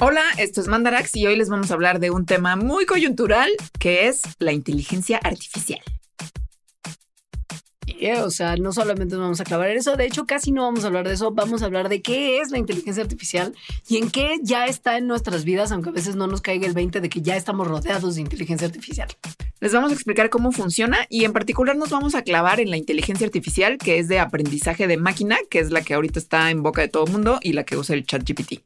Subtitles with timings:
[0.00, 3.50] Hola, esto es Mandarax y hoy les vamos a hablar de un tema muy coyuntural
[3.80, 5.80] que es la inteligencia artificial.
[7.98, 10.62] Yeah, o sea, no solamente nos vamos a clavar en eso, de hecho casi no
[10.62, 13.56] vamos a hablar de eso, vamos a hablar de qué es la inteligencia artificial
[13.88, 16.74] y en qué ya está en nuestras vidas, aunque a veces no nos caiga el
[16.74, 19.08] 20 de que ya estamos rodeados de inteligencia artificial.
[19.58, 22.76] Les vamos a explicar cómo funciona y en particular nos vamos a clavar en la
[22.76, 26.62] inteligencia artificial que es de aprendizaje de máquina, que es la que ahorita está en
[26.62, 28.62] boca de todo el mundo y la que usa el chat GPT.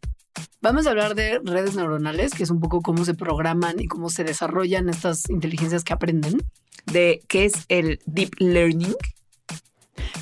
[0.62, 4.10] Vamos a hablar de redes neuronales, que es un poco cómo se programan y cómo
[4.10, 6.40] se desarrollan estas inteligencias que aprenden.
[6.86, 8.94] De qué es el deep learning.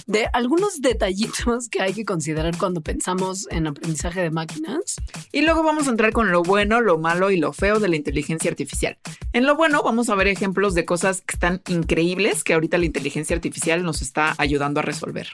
[0.06, 4.96] De algunos detallitos que hay que considerar cuando pensamos en aprendizaje de máquinas.
[5.30, 7.96] Y luego vamos a entrar con lo bueno, lo malo y lo feo de la
[7.96, 8.96] inteligencia artificial.
[9.34, 12.86] En lo bueno vamos a ver ejemplos de cosas que están increíbles que ahorita la
[12.86, 15.28] inteligencia artificial nos está ayudando a resolver.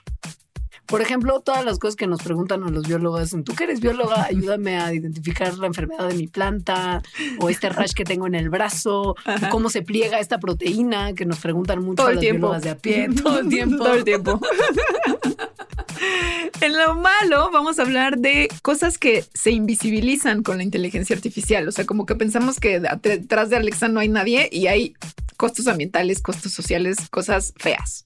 [0.87, 4.24] Por ejemplo, todas las cosas que nos preguntan a los biólogos, tú que eres bióloga,
[4.24, 7.02] ayúdame a identificar la enfermedad de mi planta
[7.41, 9.16] o este rash que tengo en el brazo,
[9.51, 12.38] cómo se pliega esta proteína, que nos preguntan mucho Todo a el las tiempo.
[12.38, 13.77] biólogas de a pie, todo el tiempo.
[13.79, 14.41] Todo el tiempo.
[16.60, 21.66] En lo malo vamos a hablar de cosas que se invisibilizan con la inteligencia artificial.
[21.69, 24.95] O sea, como que pensamos que detrás de Alexa no hay nadie y hay
[25.37, 28.05] costos ambientales, costos sociales, cosas feas.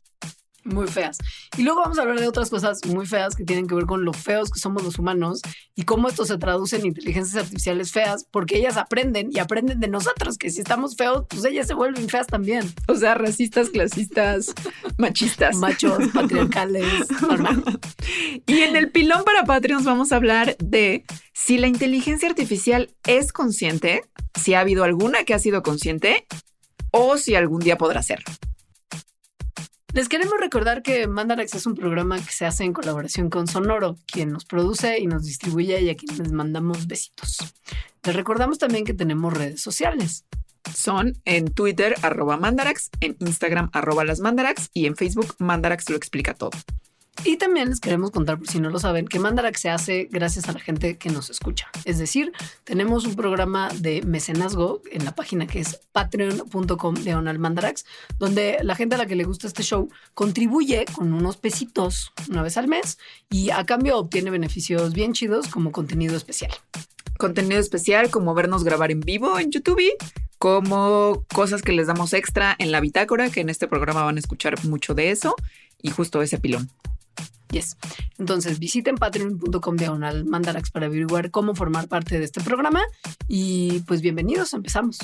[0.64, 1.19] Muy feas.
[1.56, 4.05] Y luego vamos a hablar de otras cosas muy feas que tienen que ver con
[4.05, 5.41] lo feos que somos los humanos
[5.75, 9.88] y cómo esto se traduce en inteligencias artificiales feas, porque ellas aprenden y aprenden de
[9.88, 12.70] nosotros, que si estamos feos, pues ellas se vuelven feas también.
[12.88, 14.55] O sea, racistas, clasistas,
[14.98, 15.56] machistas.
[15.56, 17.64] Machos, patriarcales, normal.
[18.47, 23.33] Y en el pilón para Patreons vamos a hablar de si la inteligencia artificial es
[23.33, 24.03] consciente,
[24.38, 26.27] si ha habido alguna que ha sido consciente
[26.91, 28.31] o si algún día podrá serlo.
[29.92, 33.97] Les queremos recordar que Mandarax es un programa que se hace en colaboración con Sonoro,
[34.06, 37.38] quien nos produce y nos distribuye y a quien les mandamos besitos.
[38.04, 40.26] Les recordamos también que tenemos redes sociales.
[40.72, 45.97] Son en Twitter arroba Mandarax, en Instagram arroba las Mandarax y en Facebook Mandarax lo
[45.97, 46.53] explica todo.
[47.25, 50.53] Y también les queremos contar, si no lo saben, que Mandarax se hace gracias a
[50.53, 51.69] la gente que nos escucha.
[51.84, 52.32] Es decir,
[52.65, 57.84] tenemos un programa de mecenazgo en la página que es patreon.com diagonal Mandarax,
[58.19, 62.43] donde la gente a la que le gusta este show contribuye con unos pesitos una
[62.43, 66.53] vez al mes y a cambio obtiene beneficios bien chidos como contenido especial.
[67.19, 69.93] Contenido especial como vernos grabar en vivo en YouTube,
[70.38, 74.20] como cosas que les damos extra en la bitácora, que en este programa van a
[74.20, 75.37] escuchar mucho de eso
[75.82, 76.70] y justo ese pilón.
[77.50, 77.77] Yes.
[78.19, 82.83] Entonces visiten patreon.com diagonal mandarax para averiguar cómo formar parte de este programa.
[83.28, 84.99] Y pues bienvenidos, empezamos.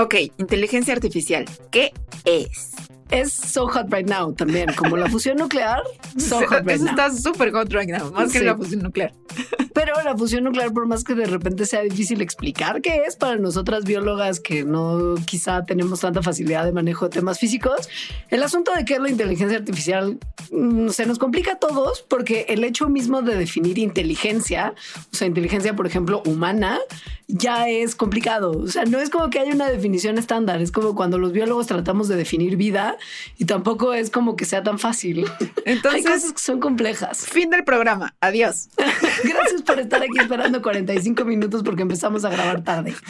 [0.00, 1.44] Ok, inteligencia artificial.
[1.72, 1.92] ¿Qué
[2.24, 2.77] es?
[3.10, 5.82] Es so hot right now también, como la fusión nuclear.
[6.18, 6.90] So hot right Eso now.
[6.90, 9.14] está súper hot right now, más que la fusión nuclear.
[9.72, 13.36] Pero la fusión nuclear, por más que de repente sea difícil explicar qué es para
[13.36, 17.88] nosotras biólogas que no quizá tenemos tanta facilidad de manejo de temas físicos,
[18.28, 20.18] el asunto de qué es la inteligencia artificial
[20.50, 24.74] mm, se nos complica a todos porque el hecho mismo de definir inteligencia,
[25.12, 26.78] o sea, inteligencia, por ejemplo, humana,
[27.28, 28.50] ya es complicado.
[28.50, 31.66] O sea, no es como que haya una definición estándar, es como cuando los biólogos
[31.66, 32.97] tratamos de definir vida
[33.36, 35.24] y tampoco es como que sea tan fácil.
[35.40, 37.26] Hay Entonces, cosas que son complejas.
[37.26, 38.16] fin del programa.
[38.20, 38.68] Adiós.
[39.24, 42.94] Gracias por estar aquí esperando 45 minutos porque empezamos a grabar tarde.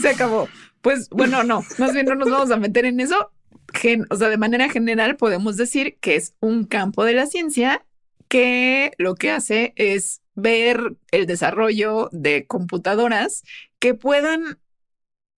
[0.00, 0.48] Se acabó.
[0.80, 3.30] Pues bueno, no, más bien no nos vamos a meter en eso.
[3.72, 7.84] Gen- o sea, de manera general podemos decir que es un campo de la ciencia
[8.28, 13.42] que lo que hace es ver el desarrollo de computadoras
[13.78, 14.58] que puedan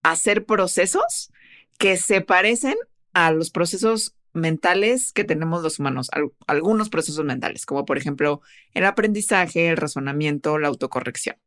[0.04, 1.32] hacer procesos
[1.78, 2.76] que se parecen
[3.14, 8.42] a los procesos mentales que tenemos los humanos, al- algunos procesos mentales, como por ejemplo
[8.74, 11.38] el aprendizaje, el razonamiento, la autocorrección.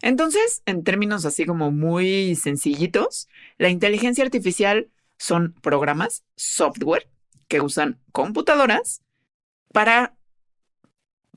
[0.00, 3.28] Entonces, en términos así como muy sencillitos,
[3.58, 4.88] la inteligencia artificial
[5.18, 7.10] son programas, software,
[7.48, 9.02] que usan computadoras
[9.72, 10.14] para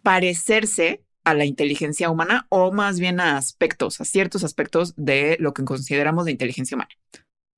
[0.03, 5.53] parecerse a la inteligencia humana o más bien a aspectos, a ciertos aspectos de lo
[5.53, 6.89] que consideramos de inteligencia humana.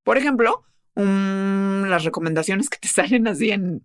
[0.04, 0.64] Por ejemplo,
[0.96, 3.84] un- las recomendaciones que te salen así en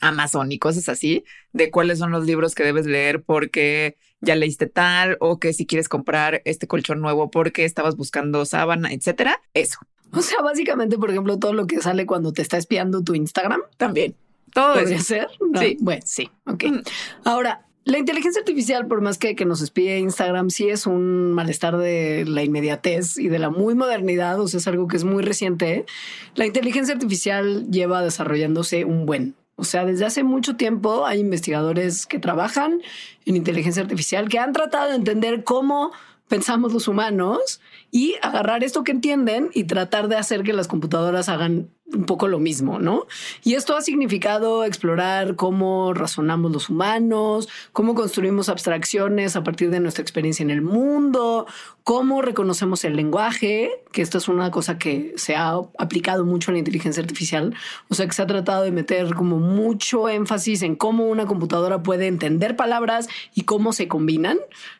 [0.00, 4.66] Amazon y cosas así, de cuáles son los libros que debes leer porque ya leíste
[4.66, 9.40] tal o que si quieres comprar este colchón nuevo porque estabas buscando sábana, etcétera.
[9.54, 9.78] Eso.
[10.12, 13.60] O sea, básicamente, por ejemplo, todo lo que sale cuando te está espiando tu Instagram.
[13.76, 14.16] También.
[14.52, 15.04] Todo ¿Podría eso.
[15.04, 15.28] ser?
[15.50, 15.76] No, Sí.
[15.80, 16.30] Bueno, sí.
[16.46, 16.64] Ok.
[16.64, 16.80] Mm.
[17.24, 21.76] Ahora, la inteligencia artificial, por más que, que nos espíe Instagram, sí es un malestar
[21.76, 25.22] de la inmediatez y de la muy modernidad, o sea, es algo que es muy
[25.22, 25.86] reciente.
[26.34, 29.36] La inteligencia artificial lleva desarrollándose un buen.
[29.54, 32.82] O sea, desde hace mucho tiempo hay investigadores que trabajan
[33.24, 35.92] en inteligencia artificial que han tratado de entender cómo
[36.26, 37.60] pensamos los humanos
[37.92, 42.26] y agarrar esto que entienden y tratar de hacer que las computadoras hagan un poco
[42.28, 43.06] lo mismo, ¿no?
[43.44, 49.80] Y esto ha significado explorar cómo razonamos los humanos, cómo construimos abstracciones a partir de
[49.80, 51.46] nuestra experiencia en el mundo,
[51.84, 56.54] cómo reconocemos el lenguaje, que esto es una cosa que se ha aplicado mucho en
[56.54, 57.54] la inteligencia artificial,
[57.88, 61.84] o sea que se ha tratado de meter como mucho énfasis en cómo una computadora
[61.84, 64.38] puede entender palabras y cómo se combinan,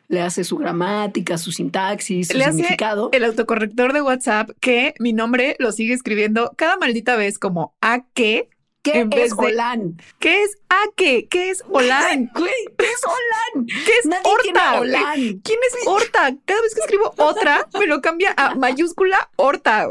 [0.09, 3.09] le hace su gramática, su sintaxis, su Le hace significado.
[3.13, 8.05] el autocorrector de WhatsApp que mi nombre lo sigue escribiendo cada maldita vez como a
[8.13, 8.49] qué.
[8.81, 9.97] ¿Qué en vez es de- Olan?
[10.19, 11.27] ¿Qué es a qué?
[11.27, 12.31] ¿Qué es Olan?
[12.77, 13.65] ¿qué es Olan?
[13.65, 14.79] ¿Qué es Nadie Horta?
[14.79, 15.39] Olan.
[15.43, 16.33] ¿Quién es Horta?
[16.45, 19.87] Cada vez que escribo otra, me lo cambia a mayúscula Horta.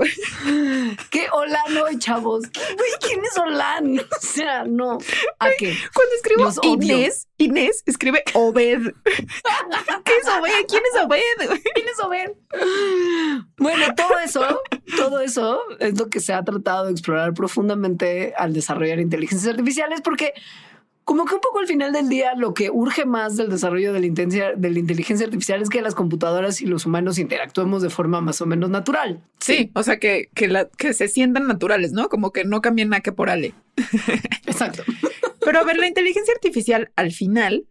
[1.11, 2.44] ¿Qué Olan hoy, chavos?
[2.52, 3.96] Güey, ¿quién es Olan?
[4.17, 4.99] O sea, no.
[5.38, 5.76] ¿A qué?
[5.94, 6.73] Cuando escribo Los odio.
[6.73, 8.93] Inés, Inés escribe Obed.
[10.05, 10.67] ¿Qué es Obed?
[10.69, 11.61] ¿Quién es Obed?
[11.75, 12.32] ¿Quién es Obed?
[13.58, 14.62] Bueno, todo eso,
[14.96, 20.00] todo eso es lo que se ha tratado de explorar profundamente al desarrollar inteligencias artificiales,
[20.00, 20.34] porque
[21.06, 24.00] como que un poco al final del día lo que urge más del desarrollo de
[24.00, 27.91] la, intensia- de la inteligencia artificial es que las computadoras y los humanos interactuemos de
[27.91, 29.23] forma más o menos natural.
[29.38, 32.08] Sí, o sea, que, que, la- que se sientan naturales, ¿no?
[32.08, 33.55] Como que no cambien nada que por Ale.
[34.47, 34.82] Exacto.
[35.41, 37.67] Pero a ver, la inteligencia artificial al final,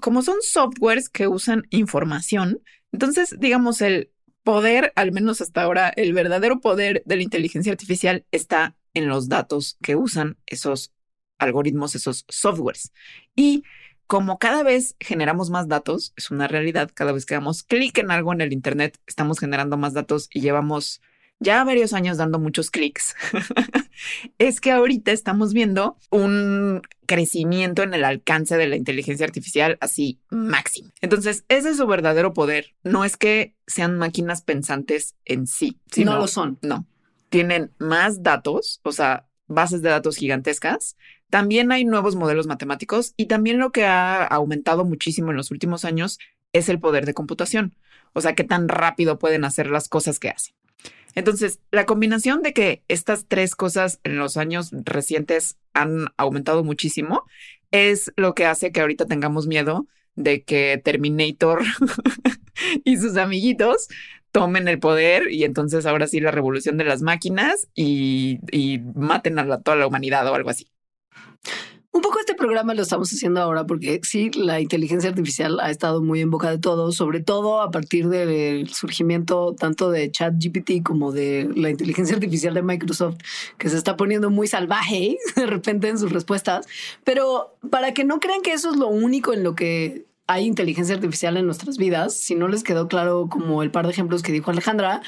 [0.00, 2.62] como son softwares que usan información,
[2.92, 4.10] entonces, digamos, el
[4.42, 9.28] poder, al menos hasta ahora, el verdadero poder de la inteligencia artificial está en los
[9.28, 10.92] datos que usan esos
[11.38, 12.92] algoritmos, esos softwares.
[13.34, 13.64] Y
[14.06, 18.10] como cada vez generamos más datos, es una realidad, cada vez que damos clic en
[18.10, 21.00] algo en el Internet, estamos generando más datos y llevamos
[21.42, 23.14] ya varios años dando muchos clics.
[24.38, 30.20] es que ahorita estamos viendo un crecimiento en el alcance de la inteligencia artificial así
[30.30, 30.90] máximo.
[31.00, 32.74] Entonces, ese es su verdadero poder.
[32.84, 36.58] No es que sean máquinas pensantes en sí, sino no lo son.
[36.62, 36.86] no.
[37.28, 40.96] Tienen más datos, o sea, bases de datos gigantescas.
[41.32, 45.86] También hay nuevos modelos matemáticos y también lo que ha aumentado muchísimo en los últimos
[45.86, 46.18] años
[46.52, 47.74] es el poder de computación.
[48.12, 50.54] O sea, qué tan rápido pueden hacer las cosas que hacen.
[51.14, 57.24] Entonces, la combinación de que estas tres cosas en los años recientes han aumentado muchísimo
[57.70, 59.86] es lo que hace que ahorita tengamos miedo
[60.16, 61.62] de que Terminator
[62.84, 63.88] y sus amiguitos
[64.32, 68.38] tomen el poder y entonces ahora sí la revolución de las máquinas y,
[68.94, 70.68] maten a toda la humanidad o algo así.
[71.94, 76.02] Un poco este programa lo estamos haciendo ahora porque sí, la inteligencia artificial ha estado
[76.02, 81.12] muy en boca de todos, sobre todo a partir del surgimiento tanto de ChatGPT como
[81.12, 83.18] de la inteligencia artificial de Microsoft,
[83.58, 86.66] que se está poniendo muy salvaje de repente en sus respuestas.
[87.04, 90.94] Pero para que no crean que eso es lo único en lo que hay inteligencia
[90.94, 94.32] artificial en nuestras vidas, si no les quedó claro como el par de ejemplos que
[94.32, 95.02] dijo Alejandra,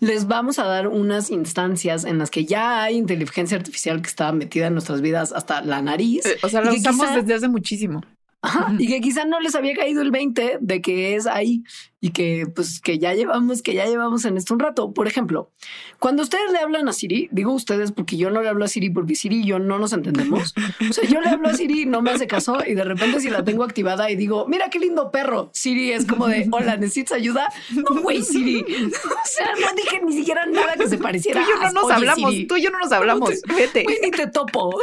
[0.00, 4.32] les vamos a dar unas instancias en las que ya hay inteligencia artificial que está
[4.32, 6.24] metida en nuestras vidas hasta la nariz.
[6.26, 8.02] Eh, O sea, lo usamos quizá- desde hace muchísimo.
[8.42, 11.62] Ajá, y que quizá no les había caído el 20 de que es ahí
[12.02, 14.92] y que pues que ya llevamos, que ya llevamos en esto un rato.
[14.94, 15.50] Por ejemplo,
[15.98, 18.88] cuando ustedes le hablan a Siri, digo ustedes porque yo no le hablo a Siri
[18.90, 20.54] porque Siri y yo no nos entendemos.
[20.88, 23.28] O sea, yo le hablo a Siri no me hace caso y de repente si
[23.28, 27.18] la tengo activada y digo, mira qué lindo perro, Siri es como de, hola, ¿necesitas
[27.18, 27.48] ayuda?
[27.70, 28.60] No, güey, Siri.
[28.62, 31.42] O sea, no dije ni siquiera nada que se Tú pareciera.
[31.42, 32.46] y yo no nos "Oye, hablamos, Siri".
[32.46, 33.30] tú y yo no nos hablamos.
[33.56, 33.82] Vete.
[33.84, 34.74] Güey, ni te topo.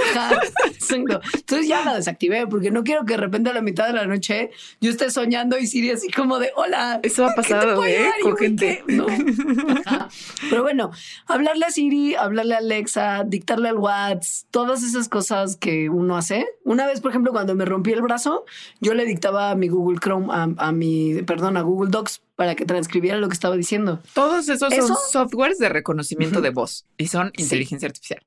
[0.91, 4.05] Entonces ya la desactivé porque no quiero que de repente a la mitad de la
[4.05, 6.99] noche yo esté soñando y Siri así como de hola.
[7.07, 8.09] Eso ha ¿qué te pasado, ¿eh?
[8.21, 8.83] Con yo, "Güey, gente.
[8.87, 8.93] ¿qué?".
[8.93, 9.05] No.
[10.49, 10.91] Pero bueno,
[11.25, 16.45] hablarle a Siri, hablarle a Alexa, dictarle al WhatsApp, todas esas cosas que uno hace.
[16.63, 18.45] Una vez, por ejemplo, cuando me rompí el brazo,
[18.79, 22.55] yo le dictaba a mi Google Chrome, a, a mi, perdón, a Google Docs para
[22.55, 23.99] que transcribiera lo que estaba diciendo.
[24.13, 24.87] Todos esos ¿Eso?
[24.87, 27.43] son softwares de reconocimiento de voz y son Sí.
[27.43, 28.21] inteligencia artificial.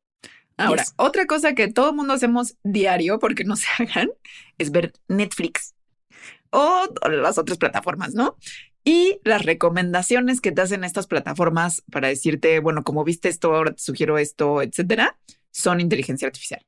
[0.56, 0.94] Ahora, Yes.
[0.96, 4.10] otra cosa que todo el mundo hacemos diario porque no se hagan
[4.58, 5.74] es ver Netflix
[6.50, 8.36] o las otras plataformas, ¿no?
[8.84, 13.72] Y las recomendaciones que te hacen estas plataformas para decirte, bueno, como viste esto, ahora
[13.72, 15.18] te sugiero esto, etcétera,
[15.50, 16.64] son inteligencia artificial.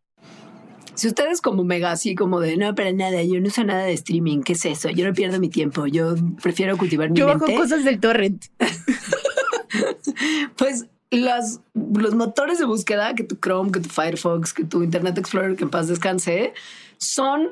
[0.94, 3.94] Si ustedes como mega así como de no para nada, yo no sé nada de
[3.94, 4.90] streaming, ¿qué es eso?
[4.90, 7.56] Yo no pierdo mi tiempo, yo prefiero cultivar mi Yo bajo mente.
[7.56, 8.44] cosas del torrent.
[10.56, 15.16] pues las, los motores de búsqueda, que tu Chrome, que tu Firefox, que tu Internet
[15.16, 16.52] Explorer, que en paz descanse,
[16.98, 17.48] son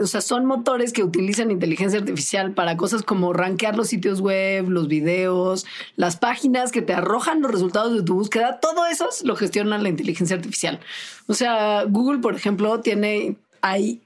[0.00, 4.68] o sea, son motores que utilizan inteligencia artificial para cosas como rankear los sitios web,
[4.68, 8.58] los videos, las páginas que te arrojan los resultados de tu búsqueda.
[8.60, 10.80] Todo eso lo gestiona la inteligencia artificial.
[11.26, 14.00] O sea, Google, por ejemplo, tiene hay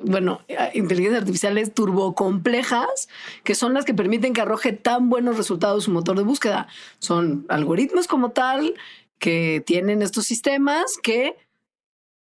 [0.00, 0.42] bueno,
[0.74, 3.08] inteligencias artificiales turbocomplejas
[3.42, 6.68] que son las que permiten que arroje tan buenos resultados su motor de búsqueda.
[7.00, 8.74] Son algoritmos como tal
[9.18, 11.34] que tienen estos sistemas que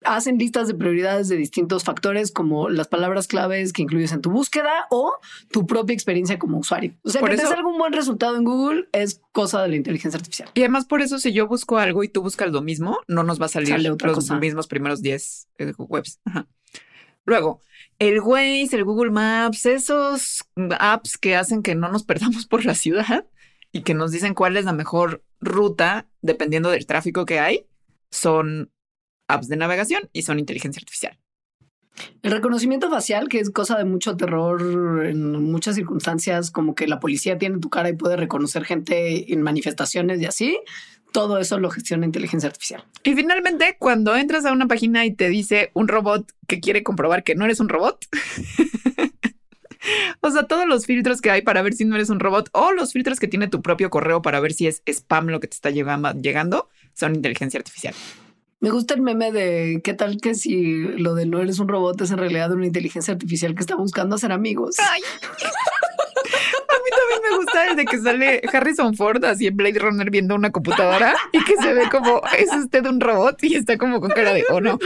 [0.04, 4.30] hacen listas de prioridades de distintos factores como las palabras claves que incluyes en tu
[4.30, 5.14] búsqueda o
[5.50, 6.94] tu propia experiencia como usuario.
[7.02, 9.76] O sea, por que eso, te un buen resultado en Google es cosa de la
[9.76, 10.50] inteligencia artificial.
[10.54, 13.40] Y además por eso si yo busco algo y tú buscas lo mismo, no nos
[13.40, 16.20] va a salir los mismos primeros 10 eh, webs.
[17.26, 17.60] Luego,
[17.98, 20.44] el Waze, el Google Maps, esos
[20.78, 23.26] apps que hacen que no nos perdamos por la ciudad
[23.72, 27.66] y que nos dicen cuál es la mejor ruta dependiendo del tráfico que hay,
[28.10, 28.70] son
[29.32, 31.18] apps de navegación y son inteligencia artificial.
[32.22, 37.00] El reconocimiento facial, que es cosa de mucho terror en muchas circunstancias, como que la
[37.00, 40.58] policía tiene tu cara y puede reconocer gente en manifestaciones y así,
[41.12, 42.84] todo eso lo gestiona inteligencia artificial.
[43.02, 47.24] Y finalmente, cuando entras a una página y te dice un robot que quiere comprobar
[47.24, 48.06] que no eres un robot,
[50.20, 52.72] o sea, todos los filtros que hay para ver si no eres un robot o
[52.72, 55.54] los filtros que tiene tu propio correo para ver si es spam lo que te
[55.54, 57.94] está llegando, son inteligencia artificial.
[58.60, 61.98] Me gusta el meme de qué tal que si lo de no eres un robot
[62.02, 64.76] es en realidad una inteligencia artificial que está buscando hacer amigos.
[64.78, 65.00] Ay.
[66.70, 70.10] A mí también me gusta el de que sale Harrison Ford así en Blade Runner
[70.10, 74.00] viendo una computadora y que se ve como es usted un robot y está como
[74.00, 74.78] con cara de oh no.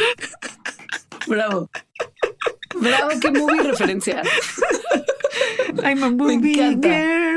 [1.27, 1.69] Bravo.
[2.77, 4.23] Bravo, qué movie referencia.
[5.83, 7.34] I'm a movie girl.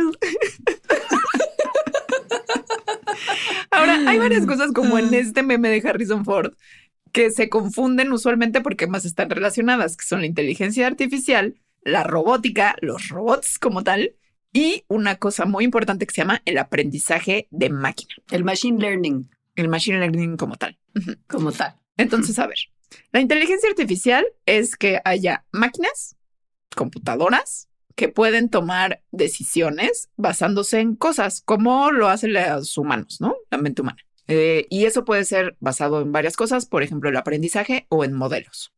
[3.71, 6.53] Ahora, hay varias cosas como en este meme de Harrison Ford
[7.11, 12.75] que se confunden usualmente porque más están relacionadas, que son la inteligencia artificial, la robótica,
[12.81, 14.15] los robots como tal,
[14.53, 18.15] y una cosa muy importante que se llama el aprendizaje de máquina.
[18.31, 19.29] El machine learning.
[19.55, 20.77] El machine learning como tal.
[21.27, 21.75] Como tal.
[21.97, 22.57] Entonces, a ver,
[23.11, 26.15] la inteligencia artificial es que haya máquinas,
[26.75, 27.66] computadoras,
[27.97, 33.35] que pueden tomar decisiones basándose en cosas como lo hacen los humanos, ¿no?
[33.49, 33.97] La mente humana.
[34.27, 38.13] Eh, y eso puede ser basado en varias cosas, por ejemplo, el aprendizaje o en
[38.13, 38.71] modelos.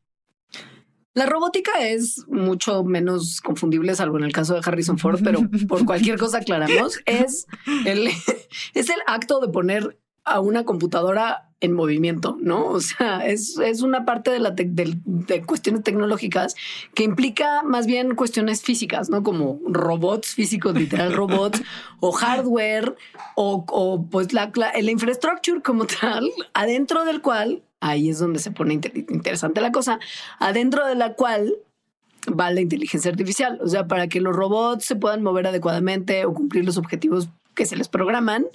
[1.12, 5.84] La robótica es mucho menos confundible, salvo en el caso de Harrison Ford, pero por
[5.84, 7.46] cualquier cosa aclaramos, es
[7.84, 8.08] el,
[8.74, 12.66] es el acto de poner a una computadora en movimiento, ¿no?
[12.66, 16.56] O sea, es, una parte de, la de, cuestiones tecnológicas
[16.94, 19.22] que implica más bien cuestiones físicas, ¿no?
[19.22, 21.62] Como robots físicos, literal robots,
[22.00, 22.96] o hardware,
[23.34, 28.50] o, pues la, la, la infraestructura como tal, adentro del cual, ahí es donde se
[28.50, 30.00] pone interesante la cosa,
[30.38, 31.56] adentro de la cual
[32.28, 33.58] va la inteligencia artificial.
[33.62, 37.66] O sea, para que los robots se puedan mover adecuadamente o cumplir los objetivos que
[37.66, 38.46] se les programan,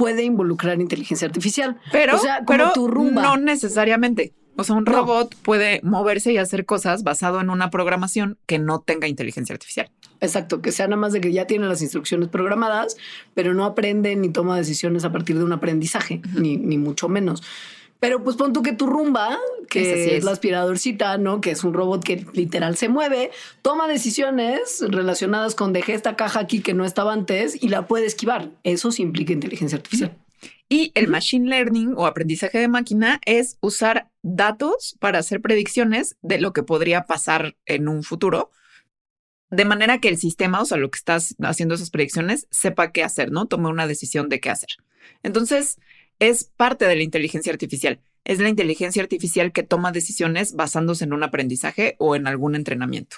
[0.00, 1.78] puede involucrar inteligencia artificial.
[1.92, 2.72] Pero, pero
[3.12, 4.32] no necesariamente.
[4.56, 8.80] O sea, un robot puede moverse y hacer cosas basado en una programación que no
[8.80, 9.90] tenga inteligencia artificial.
[10.22, 12.96] Exacto, que sea nada más de que ya tiene las instrucciones programadas,
[13.34, 17.42] pero no aprende ni toma decisiones a partir de un aprendizaje, ni, ni mucho menos.
[18.00, 19.38] Pero pues pon tú que tu rumba,
[19.68, 20.24] que es.
[20.24, 21.40] la aspiradorcita, ¿no?
[21.40, 23.30] Que es un robot que literal se mueve,
[23.62, 28.06] toma decisiones relacionadas con dejé esta caja aquí que no estaba antes y la puede
[28.06, 28.50] esquivar.
[28.64, 30.16] Eso sí implica inteligencia artificial.
[30.68, 36.40] Y el machine learning o aprendizaje de máquina es usar datos para hacer predicciones de
[36.40, 38.50] lo que podría pasar en un futuro,
[39.50, 43.02] de manera que el sistema, o sea, lo que estás haciendo esas predicciones, sepa qué
[43.02, 43.46] hacer, ¿no?
[43.46, 44.70] Tome una decisión de qué hacer.
[45.24, 45.78] Entonces,
[46.20, 48.00] es parte de la inteligencia artificial.
[48.24, 53.16] Es la inteligencia artificial que toma decisiones basándose en un aprendizaje o en algún entrenamiento.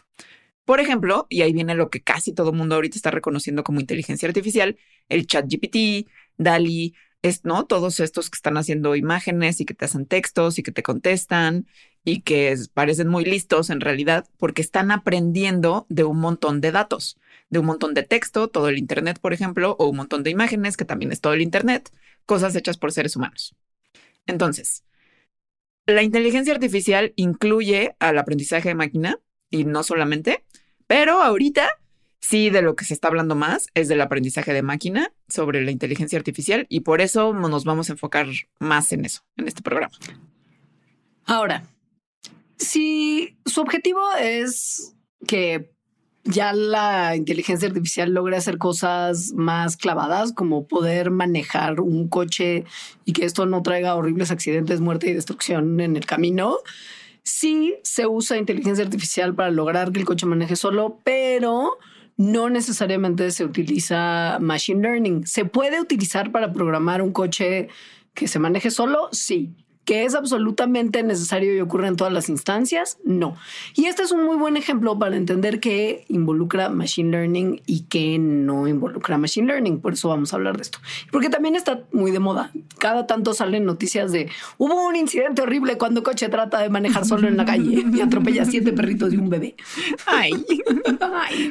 [0.65, 4.29] Por ejemplo, y ahí viene lo que casi todo mundo ahorita está reconociendo como inteligencia
[4.29, 4.79] artificial,
[5.09, 7.67] el chat GPT, DALI, es, ¿no?
[7.67, 11.67] Todos estos que están haciendo imágenes y que te hacen textos y que te contestan
[12.05, 17.19] y que parecen muy listos en realidad porque están aprendiendo de un montón de datos,
[17.51, 20.77] de un montón de texto, todo el Internet, por ejemplo, o un montón de imágenes,
[20.77, 21.91] que también es todo el Internet,
[22.27, 23.55] cosas hechas por seres humanos.
[24.27, 24.85] Entonces,
[25.87, 29.19] la inteligencia artificial incluye al aprendizaje de máquina
[29.51, 30.45] y no solamente,
[30.87, 31.69] pero ahorita
[32.21, 35.73] sí de lo que se está hablando más es del aprendizaje de máquina sobre la
[35.73, 38.29] inteligencia artificial y por eso nos vamos a enfocar
[38.61, 39.93] más en eso, en este programa.
[41.25, 41.65] Ahora,
[42.63, 44.95] si su objetivo es
[45.27, 45.71] que
[46.25, 52.65] ya la inteligencia artificial logra hacer cosas más clavadas, como poder manejar un coche
[53.05, 56.59] y que esto no traiga horribles accidentes, muerte y destrucción en el camino.
[57.25, 61.79] Sí se usa inteligencia artificial para lograr que el coche maneje solo, pero
[62.17, 65.27] no necesariamente se utiliza machine learning.
[65.27, 67.69] Se puede utilizar para programar un coche
[68.15, 69.55] que se maneje solo, sí,
[69.85, 73.37] que es absolutamente necesario y ocurre en todas las instancias, no.
[73.75, 78.19] Y este es un muy buen ejemplo para entender que involucra machine learning y que
[78.19, 79.81] no involucra machine learning.
[79.81, 80.79] Por eso vamos a hablar de esto.
[81.11, 82.53] Porque también está muy de moda.
[82.79, 87.27] Cada tanto salen noticias de hubo un incidente horrible cuando coche trata de manejar solo
[87.27, 89.57] en la calle y atropella siete perritos y un bebé.
[90.07, 90.33] Ay.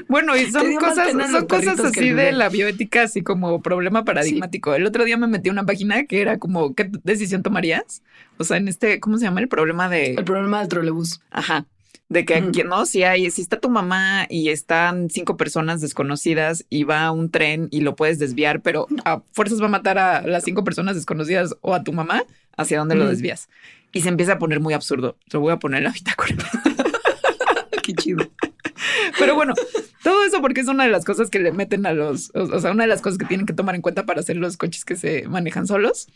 [0.08, 4.74] Bueno, y son cosas, son cosas así de la bioética, así como problema paradigmático.
[4.74, 8.02] El otro día me metí a una página que era como, ¿qué decisión tomarías?
[8.42, 9.40] O sea, en este, ¿cómo se llama?
[9.40, 10.16] El problema de...
[10.16, 11.22] El problema del trolebús.
[11.30, 11.66] Ajá.
[12.10, 12.86] De que aquí, ¿no?
[12.86, 17.70] Si hay, si está tu mamá y están cinco personas desconocidas y va un tren
[17.72, 21.56] y lo puedes desviar, pero a fuerzas va a matar a las cinco personas desconocidas
[21.62, 22.26] o a tu mamá,
[22.58, 23.48] ¿hacia dónde lo desvías?
[23.94, 25.16] Y se empieza a poner muy absurdo.
[25.32, 26.36] Lo voy a poner en la bitácora.
[27.82, 28.30] Qué chido.
[29.18, 29.54] Pero bueno,
[30.04, 32.72] todo eso porque es una de las cosas que le meten a los, o, sea,
[32.72, 34.96] una de las cosas que tienen que tomar en cuenta para hacer los coches que
[34.96, 36.08] se manejan solos,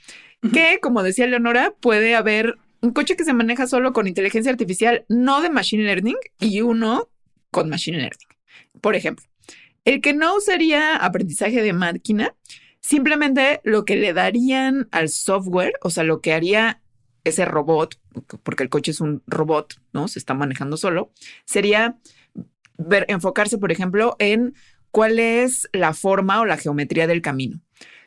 [0.54, 5.06] que como decía Leonora, puede haber un coche que se maneja solo con inteligencia artificial,
[5.10, 7.10] no de machine learning, y uno
[7.51, 8.27] con machine learning.
[8.82, 9.25] Por ejemplo,
[9.86, 12.36] el que no usaría aprendizaje de máquina,
[12.80, 16.82] simplemente lo que le darían al software, o sea, lo que haría
[17.24, 18.00] ese robot,
[18.44, 20.08] porque el coche es un robot, ¿no?
[20.08, 21.12] Se está manejando solo,
[21.46, 21.98] sería
[22.77, 24.55] ver, enfocarse, por ejemplo, en
[24.91, 27.60] cuál es la forma o la geometría del camino.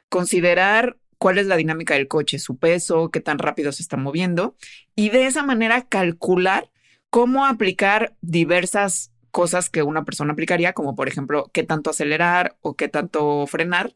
[0.08, 4.56] Considerar cuál es la dinámica del coche, su peso, qué tan rápido se está moviendo
[4.94, 6.70] y de esa manera calcular
[7.10, 12.74] cómo aplicar diversas cosas que una persona aplicaría, como por ejemplo, qué tanto acelerar o
[12.74, 13.94] qué tanto frenar,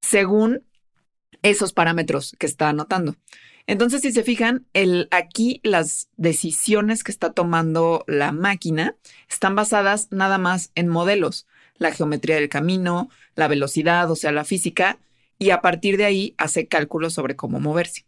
[0.00, 0.64] según
[1.42, 3.16] esos parámetros que está anotando.
[3.66, 8.96] Entonces, si se fijan, el, aquí las decisiones que está tomando la máquina
[9.28, 11.46] están basadas nada más en modelos,
[11.78, 14.98] la geometría del camino, la velocidad, o sea, la física,
[15.38, 18.04] y a partir de ahí hace cálculos sobre cómo moverse.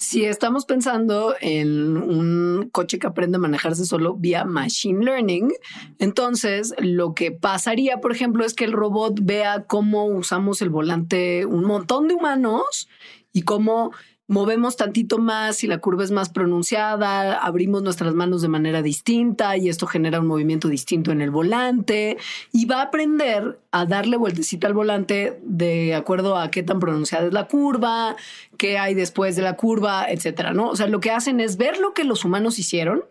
[0.00, 5.52] Si estamos pensando en un coche que aprende a manejarse solo vía machine learning,
[5.98, 11.46] entonces lo que pasaría, por ejemplo, es que el robot vea cómo usamos el volante
[11.46, 12.88] un montón de humanos
[13.38, 13.92] y cómo
[14.26, 19.56] movemos tantito más y la curva es más pronunciada, abrimos nuestras manos de manera distinta
[19.56, 22.18] y esto genera un movimiento distinto en el volante
[22.52, 27.28] y va a aprender a darle vueltecita al volante de acuerdo a qué tan pronunciada
[27.28, 28.16] es la curva,
[28.58, 30.68] qué hay después de la curva, etcétera, ¿no?
[30.68, 33.04] O sea, lo que hacen es ver lo que los humanos hicieron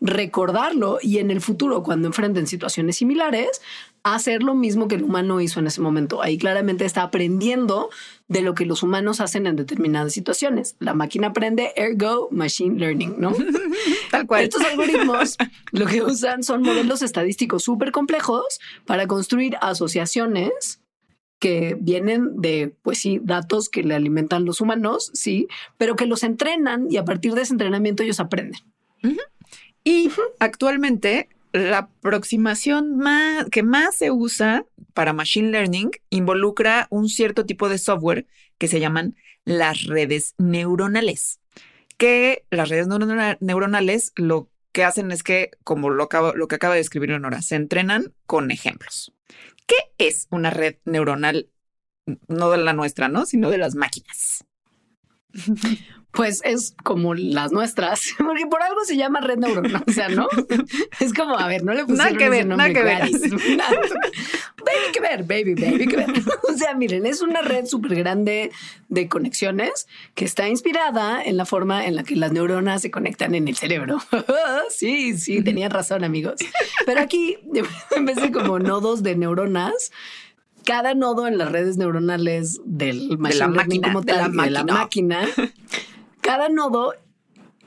[0.00, 3.62] recordarlo y en el futuro, cuando enfrenten situaciones similares,
[4.02, 6.22] hacer lo mismo que el humano hizo en ese momento.
[6.22, 7.90] Ahí claramente está aprendiendo
[8.28, 10.76] de lo que los humanos hacen en determinadas situaciones.
[10.78, 13.34] La máquina aprende, ergo, machine learning, ¿no?
[14.10, 14.44] Tal cual.
[14.44, 15.36] Estos algoritmos
[15.72, 20.80] lo que usan son modelos estadísticos súper complejos para construir asociaciones
[21.38, 26.24] que vienen de, pues sí, datos que le alimentan los humanos, sí, pero que los
[26.24, 28.60] entrenan y a partir de ese entrenamiento ellos aprenden.
[29.84, 37.46] Y actualmente la aproximación más, que más se usa para Machine Learning involucra un cierto
[37.46, 38.26] tipo de software
[38.58, 41.40] que se llaman las redes neuronales,
[41.96, 42.88] que las redes
[43.40, 47.56] neuronales lo que hacen es que, como lo, lo que acaba de escribir Leonora, se
[47.56, 49.14] entrenan con ejemplos.
[49.66, 51.50] ¿Qué es una red neuronal?
[52.26, 53.26] No de la nuestra, ¿no?
[53.26, 54.44] Sino de las máquinas.
[56.12, 60.26] pues es como las nuestras, porque por algo se llama red neuronal, o sea, ¿no?
[61.00, 63.02] Es como, a ver, no le pusieron nada que ver, nada que ver.
[63.08, 66.08] baby que ver, baby, baby que ver.
[66.48, 68.50] O sea, miren, es una red súper grande
[68.88, 73.34] de conexiones que está inspirada en la forma en la que las neuronas se conectan
[73.34, 73.98] en el cerebro.
[74.70, 76.34] Sí, sí, tenían razón, amigos.
[76.84, 77.38] Pero aquí,
[77.94, 79.92] en vez de como nodos de neuronas,
[80.64, 85.26] cada nodo en las redes neuronales del de la máquina, como tal, de la máquina
[86.28, 86.92] cada nodo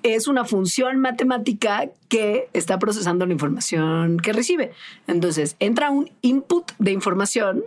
[0.04, 4.72] es una función matemática que está procesando la información que recibe.
[5.08, 7.64] Entonces, entra un input de información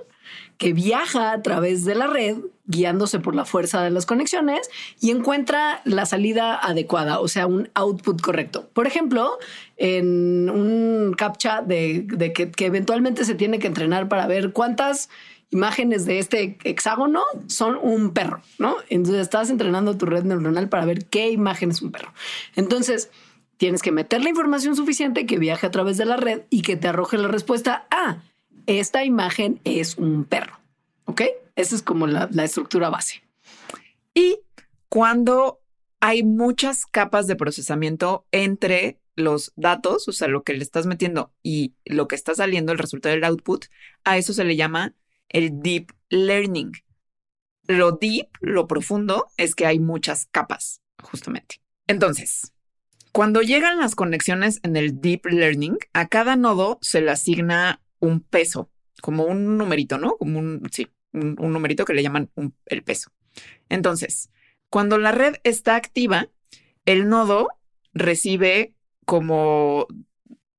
[0.56, 5.10] que viaja a través de la red, guiándose por la fuerza de las conexiones y
[5.10, 8.70] encuentra la salida adecuada, o sea, un output correcto.
[8.72, 9.38] Por ejemplo,
[9.76, 15.10] en un captcha de, que, que eventualmente se tiene que entrenar para ver cuántas
[15.54, 18.76] imágenes de este hexágono son un perro, ¿no?
[18.90, 22.12] Entonces estás entrenando tu red neuronal para ver qué imagen es un perro.
[22.56, 23.10] Entonces,
[23.56, 26.76] Tienes que meter la información suficiente que viaje a través de la red y que
[26.76, 28.22] te arroje la respuesta, ah,
[28.66, 30.58] esta imagen es un perro.
[31.04, 31.22] ¿Ok?
[31.54, 33.22] Esa es como la, la estructura base.
[34.12, 34.40] Y
[34.88, 35.60] cuando
[36.00, 41.32] hay muchas capas de procesamiento entre los datos, o sea, lo que le estás metiendo
[41.42, 43.66] y lo que está saliendo, el resultado del output,
[44.02, 44.94] a eso se le llama
[45.34, 46.72] el deep learning.
[47.66, 51.60] Lo deep, lo profundo, es que hay muchas capas, justamente.
[51.86, 52.52] Entonces,
[53.12, 58.20] cuando llegan las conexiones en el deep learning, a cada nodo se le asigna un
[58.20, 58.70] peso,
[59.02, 60.16] como un numerito, ¿no?
[60.16, 62.30] Como un, sí, un, numerito que le llaman
[62.66, 63.10] el peso.
[63.68, 64.30] Entonces,
[64.70, 66.28] cuando la red está activa,
[66.84, 67.48] el nodo
[67.92, 69.86] recibe como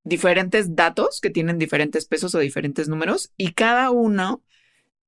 [0.04, 4.44] diferentes datos que tienen diferentes pesos o diferentes números y cada uno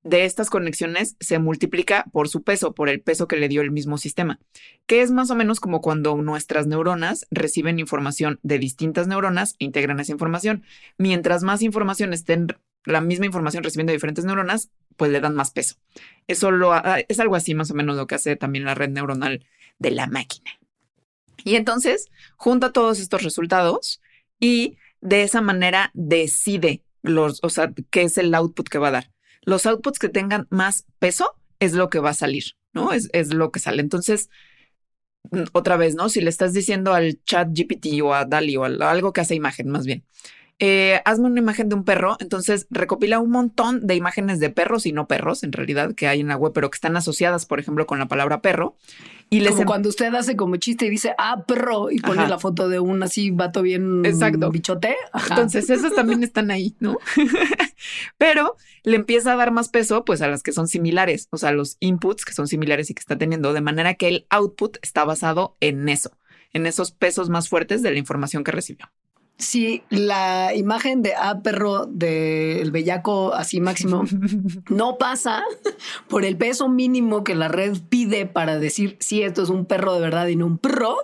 [0.07, 3.71] de estas conexiones se multiplica por su peso, por el peso que le dio el
[3.71, 4.39] mismo sistema,
[4.85, 9.65] que es más o menos como cuando nuestras neuronas reciben información de distintas neuronas e
[9.65, 10.63] integran esa información.
[10.97, 12.47] Mientras más información estén,
[12.85, 15.75] la misma información recibiendo diferentes neuronas, pues le dan más peso.
[16.27, 16.73] Eso lo,
[17.09, 19.45] es algo así más o menos lo que hace también la red neuronal
[19.77, 20.51] de la máquina.
[21.43, 24.01] Y entonces junta todos estos resultados
[24.39, 28.91] y de esa manera decide los, o sea, qué es el output que va a
[28.91, 29.16] dar.
[29.47, 32.91] Los outputs que tengan más peso es lo que va a salir, ¿no?
[32.91, 33.81] Es, es lo que sale.
[33.81, 34.29] Entonces,
[35.31, 36.09] mm, otra vez, ¿no?
[36.09, 39.35] Si le estás diciendo al chat GPT o a DALI o a algo que hace
[39.35, 40.03] imagen, más bien,
[40.59, 44.87] eh, hazme una imagen de un perro, entonces recopila un montón de imágenes de perros
[44.87, 47.59] y no perros, en realidad, que hay en la web, pero que están asociadas, por
[47.59, 48.75] ejemplo, con la palabra perro.
[49.29, 52.27] Y les como em- cuando usted hace como chiste y dice, ah, perro, y pone
[52.27, 54.49] la foto de un así vato bien Exacto.
[54.49, 54.95] bichote.
[55.29, 56.97] Entonces, esas también están ahí, ¿no?
[58.17, 61.51] pero le empieza a dar más peso, pues, a las que son similares, o sea,
[61.51, 65.03] los inputs que son similares y que está teniendo, de manera que el output está
[65.03, 66.17] basado en eso,
[66.51, 68.89] en esos pesos más fuertes de la información que recibió
[69.37, 74.03] si la imagen de A ah, perro del bellaco así máximo
[74.69, 75.43] no pasa
[76.07, 79.93] por el peso mínimo que la red pide para decir si esto es un perro
[79.93, 80.97] de verdad y no un perro,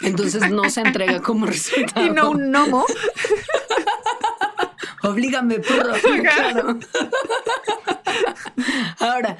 [0.00, 2.06] entonces no se entrega como resultado.
[2.06, 2.84] Y no un gnomo.
[5.02, 5.92] Oblígame, perro.
[6.22, 6.78] Claro.
[8.98, 9.36] Ahora,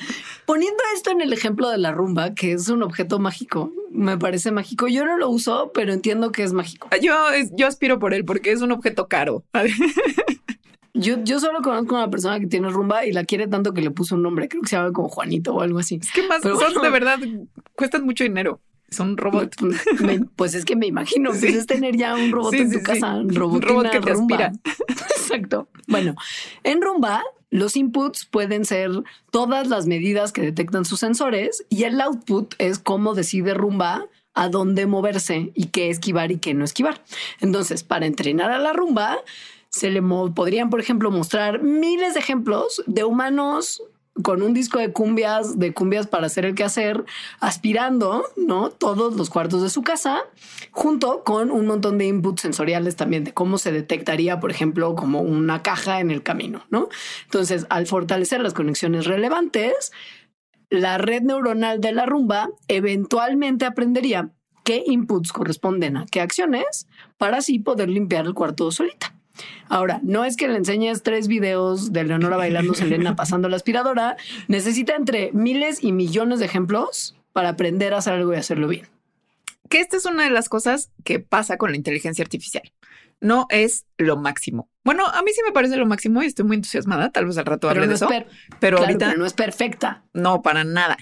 [0.47, 4.53] poniendo esto en el ejemplo de la rumba, que es un objeto mágico, me parece
[4.53, 4.89] mágico.
[4.89, 6.89] Yo no lo uso, pero entiendo que es mágico.
[7.03, 7.15] Yo,
[7.53, 9.45] yo aspiro por él porque es un objeto caro.
[10.93, 13.81] Yo, yo solo conozco a una persona que tiene rumba y la quiere tanto que
[13.81, 14.49] le puso un nombre.
[14.49, 16.01] Creo que se llama como Juanito o algo así.
[16.03, 17.19] Es que más son de verdad,
[17.77, 18.61] cuestan mucho dinero.
[18.91, 19.57] Son robots.
[20.37, 23.35] pues es que me imagino, pues es tener ya un robot en tu casa, un,
[23.35, 24.13] robot que te.
[25.17, 25.69] Exacto.
[25.87, 26.15] Bueno,
[26.65, 28.91] en rumba los inputs pueden ser
[29.31, 34.49] todas las medidas que detectan sus sensores y el output es cómo decide rumba a
[34.49, 37.03] dónde moverse y qué esquivar y qué no esquivar.
[37.41, 39.19] Entonces, para entrenar a la rumba,
[39.69, 43.83] se le podrían, por ejemplo, mostrar miles de ejemplos de humanos
[44.23, 47.05] con un disco de cumbias, de cumbias para hacer el quehacer,
[47.41, 48.71] aspirando, ¿no?
[48.71, 50.21] Todos los cuartos de su casa,
[50.71, 55.21] junto con un montón de inputs sensoriales también de cómo se detectaría, por ejemplo, como
[55.21, 56.89] una caja en el camino, ¿no?
[57.25, 59.93] Entonces, al fortalecer las conexiones relevantes,
[60.71, 64.31] la red neuronal de la rumba eventualmente aprendería
[64.65, 66.87] qué inputs corresponden a qué acciones
[67.19, 69.20] para así poder limpiar el cuarto solita.
[69.69, 74.17] Ahora, no es que le enseñes tres videos de Leonora bailando Selena pasando la aspiradora,
[74.49, 78.87] necesita entre miles y millones de ejemplos para aprender a hacer algo y hacerlo bien.
[79.69, 82.73] Que esta es una de las cosas que pasa con la inteligencia artificial.
[83.21, 84.69] No es lo máximo.
[84.83, 87.11] Bueno, a mí sí me parece lo máximo y estoy muy entusiasmada.
[87.11, 88.09] Tal vez al rato hable de eso.
[88.59, 90.03] pero ahorita no es perfecta.
[90.13, 90.97] No, para nada.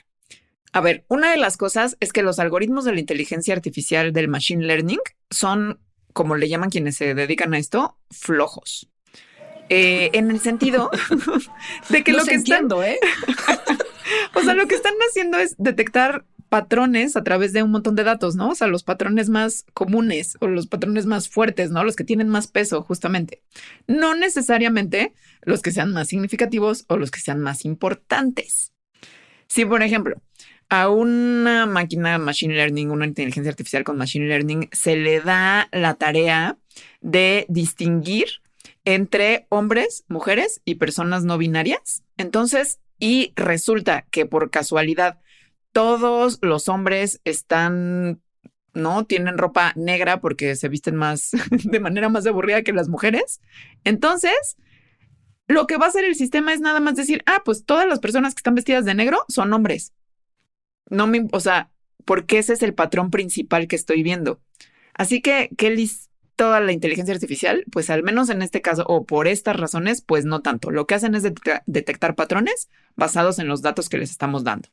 [0.72, 4.28] A ver, una de las cosas es que los algoritmos de la inteligencia artificial del
[4.28, 5.80] machine learning son
[6.18, 8.90] como le llaman quienes se dedican a esto, flojos.
[9.68, 10.90] Eh, en el sentido
[11.90, 12.98] de que lo que están, ¿eh?
[14.34, 18.02] o sea, lo que están haciendo es detectar patrones a través de un montón de
[18.02, 18.48] datos, ¿no?
[18.48, 21.84] O sea, los patrones más comunes o los patrones más fuertes, ¿no?
[21.84, 23.44] Los que tienen más peso, justamente.
[23.86, 28.72] No necesariamente los que sean más significativos o los que sean más importantes.
[29.46, 30.20] Si, por ejemplo,
[30.68, 35.94] a una máquina machine learning, una inteligencia artificial con machine learning, se le da la
[35.94, 36.58] tarea
[37.00, 38.26] de distinguir
[38.84, 42.04] entre hombres, mujeres y personas no binarias.
[42.16, 45.20] Entonces, y resulta que por casualidad
[45.72, 48.20] todos los hombres están,
[48.74, 49.04] ¿no?
[49.04, 53.40] Tienen ropa negra porque se visten más, de manera más aburrida que las mujeres.
[53.84, 54.56] Entonces,
[55.46, 58.00] lo que va a hacer el sistema es nada más decir, ah, pues todas las
[58.00, 59.94] personas que están vestidas de negro son hombres
[60.90, 61.70] no me, o sea,
[62.04, 64.40] porque ese es el patrón principal que estoy viendo.
[64.94, 67.64] Así que, ¿qué listo a la inteligencia artificial?
[67.70, 70.70] Pues al menos en este caso, o por estas razones, pues no tanto.
[70.70, 71.22] Lo que hacen es
[71.66, 74.68] detectar patrones basados en los datos que les estamos dando.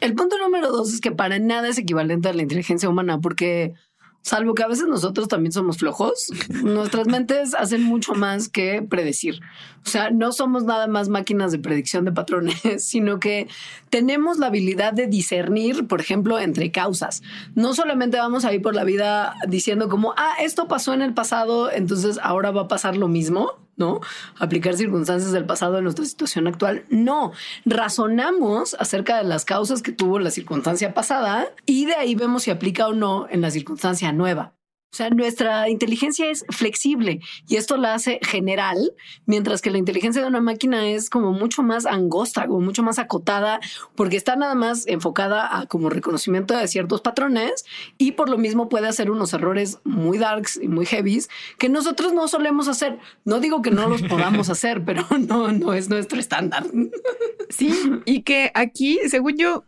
[0.00, 3.74] El punto número dos es que para nada es equivalente a la inteligencia humana, porque
[4.22, 6.30] salvo que a veces nosotros también somos flojos,
[6.62, 9.40] nuestras mentes hacen mucho más que predecir.
[9.86, 13.48] O sea, no somos nada más máquinas de predicción de patrones, sino que
[13.90, 17.22] tenemos la habilidad de discernir, por ejemplo, entre causas.
[17.54, 21.14] No solamente vamos a ir por la vida diciendo como, ah, esto pasó en el
[21.14, 24.00] pasado, entonces ahora va a pasar lo mismo ¿no?
[24.38, 26.84] Aplicar circunstancias del pasado en nuestra situación actual.
[26.90, 27.32] No,
[27.64, 32.50] razonamos acerca de las causas que tuvo la circunstancia pasada y de ahí vemos si
[32.50, 34.57] aplica o no en la circunstancia nueva.
[34.90, 38.94] O sea, nuestra inteligencia es flexible y esto la hace general,
[39.26, 42.98] mientras que la inteligencia de una máquina es como mucho más angosta, como mucho más
[42.98, 43.60] acotada,
[43.94, 47.66] porque está nada más enfocada a como reconocimiento de ciertos patrones
[47.98, 52.14] y por lo mismo puede hacer unos errores muy darks y muy heavies que nosotros
[52.14, 52.98] no solemos hacer.
[53.26, 56.64] No digo que no los podamos hacer, pero no, no es nuestro estándar.
[57.50, 57.72] Sí,
[58.06, 59.64] y que aquí, según yo,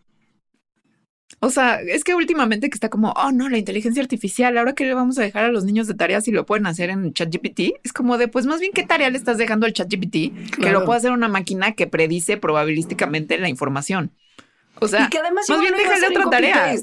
[1.41, 4.85] o sea, es que últimamente que está como, oh no, la inteligencia artificial, ahora que
[4.85, 7.81] le vamos a dejar a los niños de tareas si lo pueden hacer en ChatGPT,
[7.83, 10.59] es como de, pues más bien, ¿qué tarea le estás dejando al ChatGPT?
[10.61, 14.13] Que lo puede hacer una máquina que predice probabilísticamente la información.
[14.81, 16.75] O sea, y que además más bien déjale otra tarea.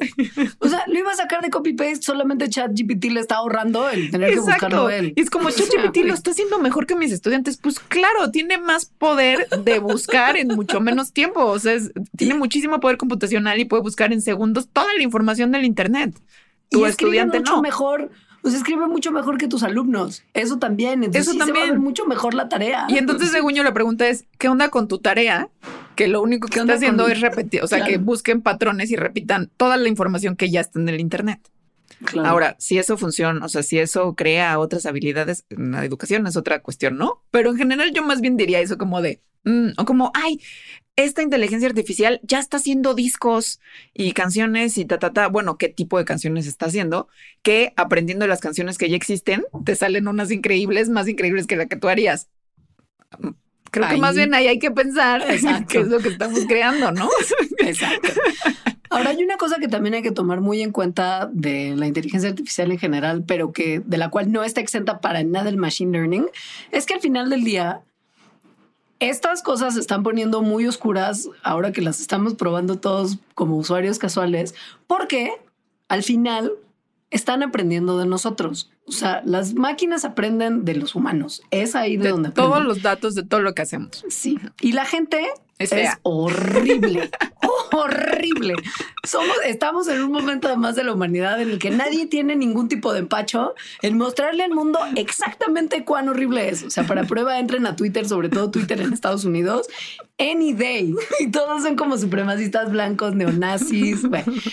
[0.60, 4.12] O sea, lo iba a sacar de copy paste, solamente ChatGPT le está ahorrando el
[4.12, 5.14] tener que buscarlo él.
[5.16, 7.58] Y es como ChatGPT lo está haciendo mejor que mis estudiantes.
[7.58, 11.46] Pues claro, tiene más poder de buscar en mucho menos tiempo.
[11.46, 11.78] O sea,
[12.16, 16.16] tiene muchísimo poder computacional y puede buscar en segundos toda la información del internet.
[16.70, 17.62] Tu estudiante mucho no.
[17.62, 20.24] mejor pues escribe mucho mejor que tus alumnos.
[20.34, 21.04] Eso también.
[21.04, 21.82] Entonces, Eso también.
[21.82, 22.86] mucho mejor la tarea.
[22.88, 25.50] Y entonces, según yo, la pregunta es, ¿qué onda con tu tarea?
[25.98, 29.52] Que lo único que está haciendo es repetir, o sea, que busquen patrones y repitan
[29.58, 31.42] toda la información que ya está en el Internet.
[32.24, 36.38] Ahora, si eso funciona, o sea, si eso crea otras habilidades en la educación es
[36.38, 37.24] otra cuestión, ¿no?
[37.32, 40.40] Pero en general yo más bien diría eso como de, mm, o como, ay,
[40.96, 43.60] esta inteligencia artificial ya está haciendo discos
[43.94, 45.28] y canciones y ta, ta, ta.
[45.28, 47.08] Bueno, ¿qué tipo de canciones está haciendo?
[47.42, 51.68] Que aprendiendo las canciones que ya existen, te salen unas increíbles, más increíbles que la
[51.68, 52.30] que tú harías.
[53.78, 55.24] Creo que más bien ahí hay que pensar
[55.68, 57.10] qué es lo que estamos creando, ¿no?
[57.60, 58.10] Exacto.
[58.90, 62.30] Ahora hay una cosa que también hay que tomar muy en cuenta de la inteligencia
[62.30, 65.92] artificial en general, pero que de la cual no está exenta para nada el machine
[65.92, 66.28] learning,
[66.72, 67.82] es que al final del día
[69.00, 74.00] estas cosas se están poniendo muy oscuras ahora que las estamos probando todos como usuarios
[74.00, 74.56] casuales,
[74.88, 75.34] porque
[75.90, 76.54] al final
[77.10, 78.72] están aprendiendo de nosotros.
[78.86, 81.42] O sea, las máquinas aprenden de los humanos.
[81.52, 82.52] Es ahí de, donde aprenden.
[82.52, 84.06] Todos los datos de todo lo que hacemos.
[84.10, 84.40] Sí.
[84.62, 85.28] Y la gente
[85.60, 85.72] es,
[86.04, 87.10] horrible,
[87.72, 88.54] horrible.
[89.04, 92.68] Somos, estamos en un momento además de la humanidad en el que nadie tiene ningún
[92.68, 96.64] tipo de empacho en mostrarle al mundo exactamente cuán horrible es.
[96.64, 99.68] O sea, para prueba entren a Twitter, sobre todo Twitter en Estados Unidos,
[100.20, 100.94] any day.
[101.20, 104.02] Y todos son como supremacistas blancos, neonazis.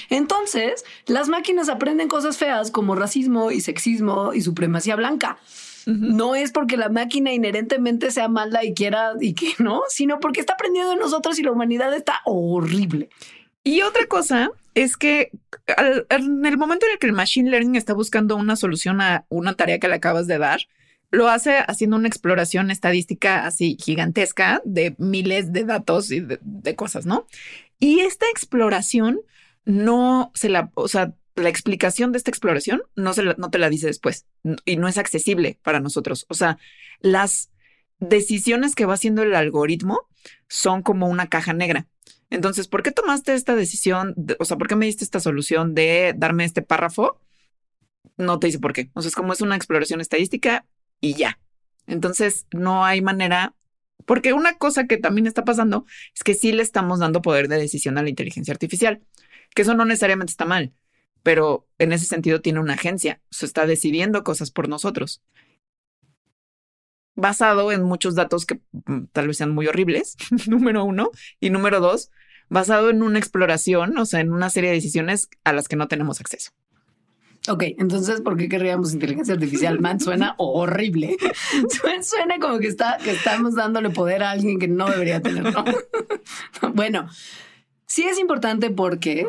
[0.09, 5.39] entonces, las máquinas aprenden cosas feas como racismo y sexismo y supremacía blanca.
[5.87, 10.41] No es porque la máquina inherentemente sea mala y quiera y que no, sino porque
[10.41, 13.09] está aprendiendo de nosotros y la humanidad está horrible.
[13.63, 15.31] Y otra cosa es que
[16.11, 19.55] en el momento en el que el machine learning está buscando una solución a una
[19.55, 20.61] tarea que le acabas de dar,
[21.11, 26.75] lo hace haciendo una exploración estadística así gigantesca de miles de datos y de, de
[26.75, 27.27] cosas, ¿no?
[27.79, 29.21] Y esta exploración
[29.65, 33.69] no se la, o sea, la explicación de esta exploración no, se no te la
[33.69, 34.27] dice después
[34.65, 36.27] y no es accesible para nosotros.
[36.29, 36.59] O sea,
[37.01, 37.51] las
[37.99, 40.09] decisiones que va haciendo el algoritmo
[40.49, 41.87] son como una caja negra.
[42.31, 44.15] Entonces, ¿por qué tomaste esta decisión?
[44.39, 47.21] o sea, ¿por qué me diste esta solución de darme este párrafo?
[48.17, 48.91] No te dice por qué.
[48.95, 50.67] O sea, es como es una exploración estadística
[51.01, 51.39] y ya.
[51.87, 53.55] Entonces, no hay manera,
[54.07, 57.59] porque una cosa que también está pasando es que sí le estamos dando poder de
[57.59, 59.03] decisión a la inteligencia artificial,
[59.55, 60.73] que eso no necesariamente está mal
[61.25, 65.23] pero en ese sentido tiene una agencia, se está decidiendo cosas por nosotros.
[67.17, 71.11] Basado en muchos datos que mm, tal vez sean muy horribles, número uno,
[71.41, 72.11] y número dos,
[72.49, 75.89] basado en una exploración, o sea, en una serie de decisiones a las que no
[75.89, 76.53] tenemos acceso.
[77.49, 79.81] Ok, entonces, ¿por qué querríamos inteligencia artificial?
[79.81, 81.17] Man, suena horrible.
[82.03, 85.65] Suena como que, está, que estamos dándole poder a alguien que no debería tenerlo.
[86.75, 87.09] bueno,
[87.87, 89.27] sí es importante porque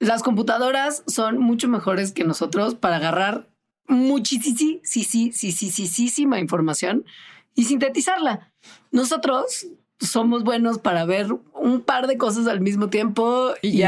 [0.00, 3.48] las computadoras son mucho mejores que nosotros para agarrar
[3.88, 7.04] muchísima, sí, sí, sí, sí, sí, información
[7.54, 8.52] y sintetizarla.
[8.92, 9.66] Nosotros
[9.98, 13.82] somos buenos para ver un par de cosas al mismo tiempo y,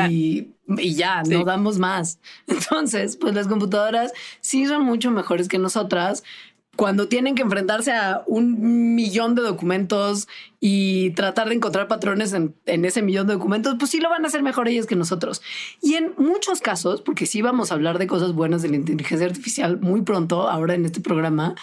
[0.66, 2.18] y ya, no damos más.
[2.46, 6.24] Entonces, pues las computadoras sí son mucho mejores que nosotras
[6.80, 10.28] cuando tienen que enfrentarse a un millón de documentos
[10.60, 14.28] y tratar de encontrar patrones en, ese millón de documentos, pues sí lo van a
[14.28, 15.42] hacer mejor ellos que nosotros.
[15.82, 19.26] Y en muchos casos, porque sí vamos a hablar de cosas buenas de la inteligencia
[19.26, 21.54] artificial muy pronto, ahora en este programa,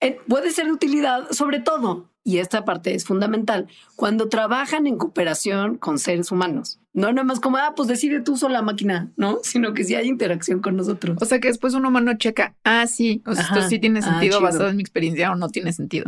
[0.00, 4.98] eh, puede ser de utilidad sobre todo y esta parte es fundamental, cuando trabajan en
[4.98, 6.80] cooperación con seres humanos.
[6.92, 9.38] No nada más como, ah, pues decide tú sola máquina, ¿no?
[9.44, 11.18] Sino que sí hay interacción con nosotros.
[11.20, 14.02] O sea que después un humano checa, ah, sí, o sea, esto sí tiene ah,
[14.02, 16.04] sentido basado en mi experiencia o no tiene sentido.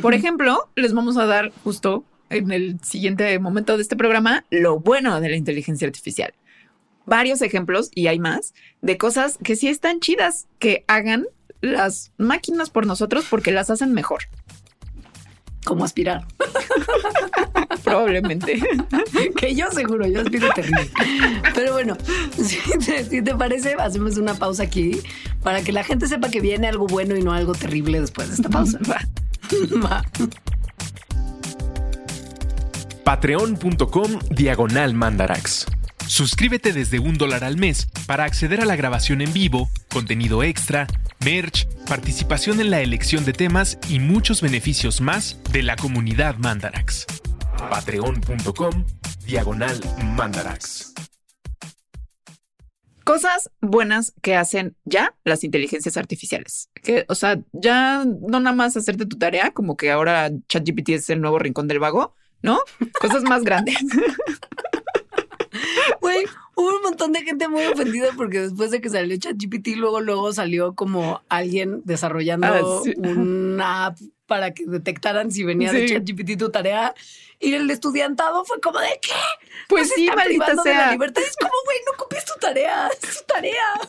[0.00, 4.80] Por ejemplo, les vamos a dar justo en el siguiente momento de este programa lo
[4.80, 6.32] bueno de la inteligencia artificial.
[7.04, 11.26] Varios ejemplos, y hay más, de cosas que sí están chidas que hagan
[11.60, 14.22] las máquinas por nosotros porque las hacen mejor
[15.66, 16.24] como aspirar.
[17.84, 18.60] Probablemente.
[19.36, 20.90] que yo seguro, yo aspiro terrible.
[21.54, 21.96] Pero bueno,
[22.38, 25.02] si te, parece, hacemos una pausa aquí
[25.42, 28.34] para que la gente sepa que viene algo bueno y no algo terrible después de
[28.36, 28.78] esta pausa.
[33.04, 35.66] Patreon.com diagonal mandarax.
[36.08, 40.86] Suscríbete desde un dólar al mes para acceder a la grabación en vivo, contenido extra,
[41.24, 47.06] merch, participación en la elección de temas y muchos beneficios más de la comunidad Mandarax.
[47.70, 48.84] Patreon.com
[49.26, 49.80] Diagonal
[50.16, 50.94] Mandarax.
[53.02, 56.70] Cosas buenas que hacen ya las inteligencias artificiales.
[56.82, 61.10] Que, o sea, ya no nada más hacerte tu tarea, como que ahora ChatGPT es
[61.10, 62.60] el nuevo rincón del vago, ¿no?
[63.00, 63.76] Cosas más grandes.
[66.58, 70.32] Hubo un montón de gente muy ofendida porque después de que salió ChatGPT, luego, luego
[70.32, 76.50] salió como alguien desarrollando ah, una app para que detectaran si venía de ChatGPT tu
[76.50, 76.94] tarea.
[77.38, 79.12] Y el estudiantado fue como de ¿qué?
[79.68, 80.72] Pues, sí, maldita sea.
[80.72, 81.22] De la libertad.
[81.22, 83.80] Es como, güey, no copies tu tarea, es tu tarea.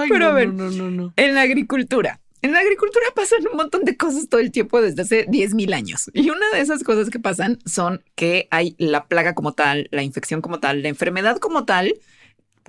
[0.08, 1.12] Pero a ver, no, no, no.
[1.16, 5.02] En la agricultura, en la agricultura pasan un montón de cosas todo el tiempo desde
[5.02, 6.10] hace 10.000 años.
[6.14, 10.02] Y una de esas cosas que pasan son que hay la plaga como tal, la
[10.02, 11.94] infección como tal, la enfermedad como tal,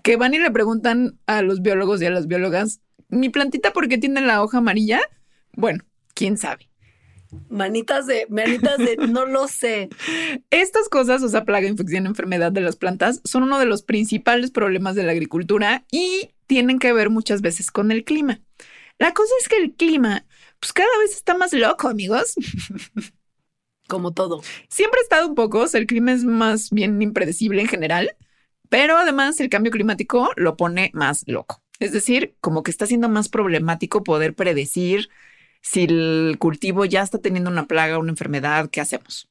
[0.03, 3.87] que van y le preguntan a los biólogos y a las biólogas, ¿mi plantita por
[3.87, 5.01] qué tiene la hoja amarilla?
[5.53, 6.69] Bueno, quién sabe.
[7.49, 9.89] Manitas de, manitas de, no lo sé.
[10.49, 14.51] Estas cosas, o sea, plaga, infección, enfermedad de las plantas, son uno de los principales
[14.51, 18.41] problemas de la agricultura y tienen que ver muchas veces con el clima.
[19.01, 20.27] La cosa es que el clima,
[20.59, 22.35] pues cada vez está más loco, amigos.
[23.87, 24.43] Como todo.
[24.69, 28.15] Siempre ha estado un poco, o sea, el clima es más bien impredecible en general,
[28.69, 31.63] pero además el cambio climático lo pone más loco.
[31.79, 35.09] Es decir, como que está siendo más problemático poder predecir
[35.63, 39.27] si el cultivo ya está teniendo una plaga, una enfermedad, ¿qué hacemos?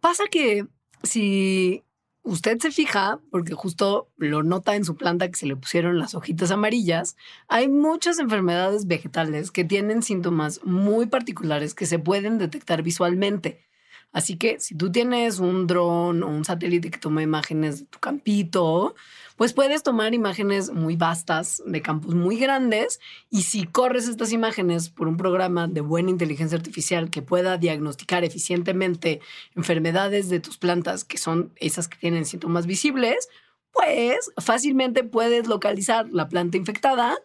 [0.00, 0.66] Pasa que
[1.02, 1.84] si
[2.24, 6.14] usted se fija, porque justo lo nota en su planta que se le pusieron las
[6.14, 7.16] hojitas amarillas,
[7.48, 13.64] hay muchas enfermedades vegetales que tienen síntomas muy particulares que se pueden detectar visualmente.
[14.10, 17.98] Así que si tú tienes un dron o un satélite que toma imágenes de tu
[17.98, 18.94] campito,
[19.36, 24.90] pues puedes tomar imágenes muy vastas de campos muy grandes y si corres estas imágenes
[24.90, 29.20] por un programa de buena inteligencia artificial que pueda diagnosticar eficientemente
[29.56, 33.28] enfermedades de tus plantas, que son esas que tienen síntomas visibles,
[33.72, 37.16] pues fácilmente puedes localizar la planta infectada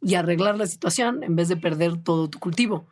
[0.00, 2.86] y arreglar la situación en vez de perder todo tu cultivo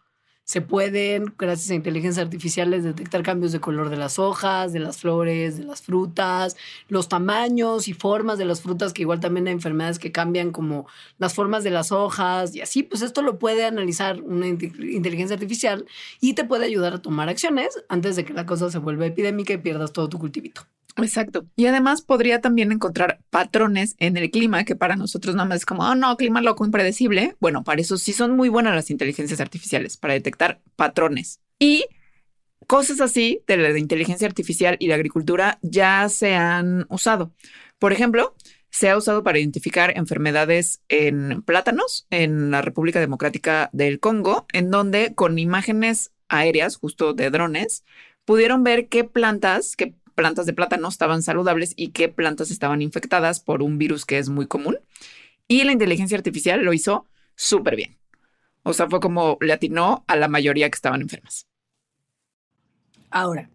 [0.45, 4.99] se pueden, gracias a inteligencias artificiales, detectar cambios de color de las hojas, de las
[4.99, 6.57] flores, de las frutas,
[6.89, 10.87] los tamaños y formas de las frutas, que igual también hay enfermedades que cambian como
[11.19, 15.87] las formas de las hojas y así, pues esto lo puede analizar una inteligencia artificial
[16.21, 19.55] y te puede ayudar a tomar acciones antes de que la cosa se vuelva epidémica
[19.55, 20.63] y pierdas todo tu cultivito.
[20.97, 21.45] Exacto.
[21.57, 25.67] Y además podría también encontrar patrones en el clima que para nosotros nada más es
[25.67, 27.35] como, oh no, clima loco, impredecible.
[27.41, 30.34] Bueno, para eso sí son muy buenas las inteligencias artificiales, para detectar
[30.77, 31.41] patrones.
[31.59, 31.85] Y
[32.67, 37.33] cosas así de la inteligencia artificial y la agricultura ya se han usado.
[37.79, 38.35] Por ejemplo,
[38.71, 44.71] se ha usado para identificar enfermedades en plátanos en la República Democrática del Congo, en
[44.71, 47.85] donde con imágenes aéreas, justo de drones,
[48.25, 53.41] pudieron ver qué plantas, qué plantas de plátano estaban saludables y qué plantas estaban infectadas
[53.41, 54.79] por un virus que es muy común.
[55.47, 57.07] Y la inteligencia artificial lo hizo
[57.37, 57.97] súper bien.
[58.65, 61.47] O sea, fue como le atinó a la mayoría que estaban enfermas.
[63.11, 63.51] Ahora,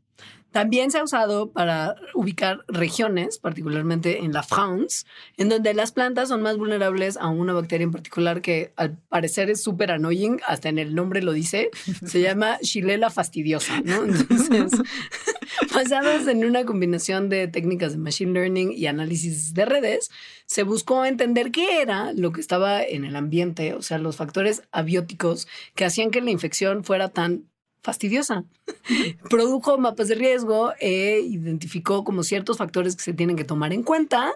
[0.51, 5.05] También se ha usado para ubicar regiones, particularmente en la France,
[5.38, 9.51] en donde las plantas son más vulnerables a una bacteria en particular que al parecer
[9.51, 11.70] es súper annoying, hasta en el nombre lo dice,
[12.05, 14.03] se llama Shilella fastidiosa, ¿no?
[14.05, 14.72] Entonces,
[15.74, 20.10] basadas en una combinación de técnicas de machine learning y análisis de redes,
[20.45, 24.64] se buscó entender qué era lo que estaba en el ambiente, o sea, los factores
[24.72, 27.45] abióticos que hacían que la infección fuera tan
[27.82, 28.43] fastidiosa.
[29.30, 33.84] Produjo mapas de riesgo e identificó como ciertos factores que se tienen que tomar en
[33.84, 34.34] cuenta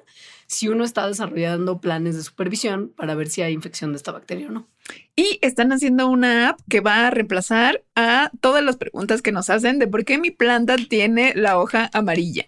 [0.53, 4.47] si uno está desarrollando planes de supervisión para ver si hay infección de esta bacteria
[4.47, 4.67] o no.
[5.15, 9.49] Y están haciendo una app que va a reemplazar a todas las preguntas que nos
[9.49, 12.45] hacen de por qué mi planta tiene la hoja amarilla.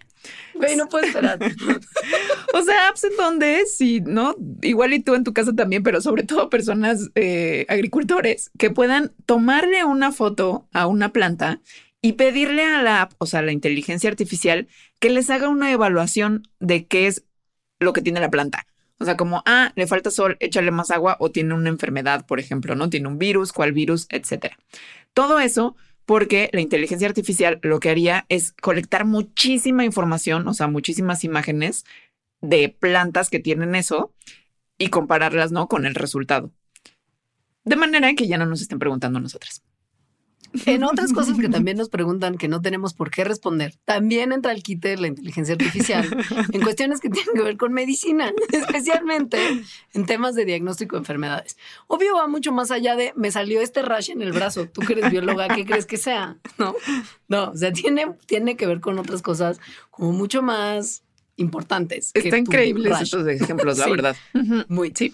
[0.54, 1.38] Güey, no puedo esperar.
[2.54, 4.34] o sea, apps en donde sí, ¿no?
[4.62, 9.12] Igual y tú en tu casa también, pero sobre todo personas eh, agricultores que puedan
[9.26, 11.60] tomarle una foto a una planta
[12.02, 15.72] y pedirle a la app, o sea, a la inteligencia artificial, que les haga una
[15.72, 17.24] evaluación de qué es
[17.80, 18.66] lo que tiene la planta.
[18.98, 22.40] O sea, como, ah, le falta sol, échale más agua o tiene una enfermedad, por
[22.40, 22.88] ejemplo, ¿no?
[22.88, 24.56] Tiene un virus, cuál virus, etcétera.
[25.12, 30.68] Todo eso porque la inteligencia artificial lo que haría es colectar muchísima información, o sea,
[30.68, 31.84] muchísimas imágenes
[32.40, 34.14] de plantas que tienen eso
[34.78, 35.66] y compararlas, ¿no?
[35.68, 36.52] Con el resultado.
[37.64, 39.62] De manera que ya no nos estén preguntando nosotras.
[40.64, 44.52] En otras cosas que también nos preguntan que no tenemos por qué responder, también entra
[44.52, 49.38] el de la inteligencia artificial en cuestiones que tienen que ver con medicina, especialmente
[49.92, 51.56] en temas de diagnóstico de enfermedades.
[51.86, 54.94] Obvio va mucho más allá de me salió este rash en el brazo, tú que
[54.94, 56.36] eres bióloga, ¿qué crees que sea?
[56.58, 56.74] No,
[57.28, 61.02] no, o sea, tiene, tiene que ver con otras cosas como mucho más
[61.36, 62.10] importantes.
[62.14, 64.16] Está increíble estos ejemplos, la verdad.
[64.68, 64.92] Muy.
[64.94, 65.12] Sí.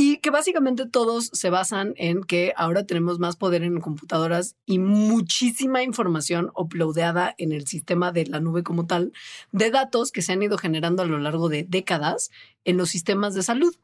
[0.00, 4.78] Y que básicamente todos se basan en que ahora tenemos más poder en computadoras y
[4.78, 9.12] muchísima información uploadada en el sistema de la nube como tal,
[9.50, 12.30] de datos que se han ido generando a lo largo de décadas
[12.64, 13.74] en los sistemas de salud.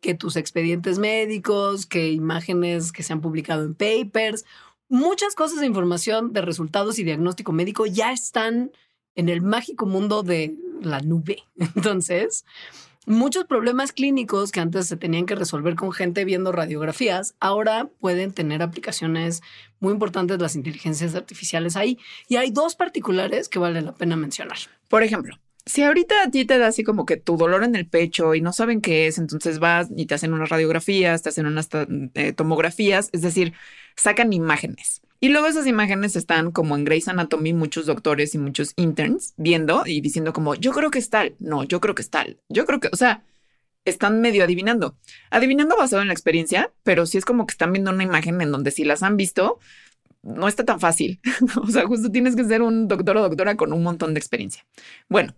[0.00, 4.44] Que tus expedientes médicos, que imágenes que se han publicado en papers,
[4.88, 8.72] muchas cosas de información de resultados y diagnóstico médico ya están
[9.14, 11.44] en el mágico mundo de la nube.
[11.76, 12.44] Entonces,
[13.04, 18.30] Muchos problemas clínicos que antes se tenían que resolver con gente viendo radiografías, ahora pueden
[18.30, 19.42] tener aplicaciones
[19.80, 21.98] muy importantes las inteligencias artificiales ahí.
[22.28, 24.58] Y hay dos particulares que vale la pena mencionar.
[24.86, 27.86] Por ejemplo, si ahorita a ti te da así como que tu dolor en el
[27.86, 31.46] pecho y no saben qué es, entonces vas y te hacen unas radiografías, te hacen
[31.46, 31.68] unas
[32.14, 33.52] eh, tomografías, es decir,
[33.96, 35.02] sacan imágenes.
[35.20, 39.84] Y luego esas imágenes están como en Grey's Anatomy, muchos doctores y muchos interns viendo
[39.86, 42.66] y diciendo como, yo creo que es tal, no, yo creo que es tal, yo
[42.66, 43.22] creo que, o sea,
[43.84, 44.96] están medio adivinando.
[45.30, 48.50] Adivinando basado en la experiencia, pero sí es como que están viendo una imagen en
[48.50, 49.60] donde si las han visto,
[50.22, 51.20] no está tan fácil.
[51.62, 54.64] o sea, justo tienes que ser un doctor o doctora con un montón de experiencia.
[55.08, 55.34] Bueno,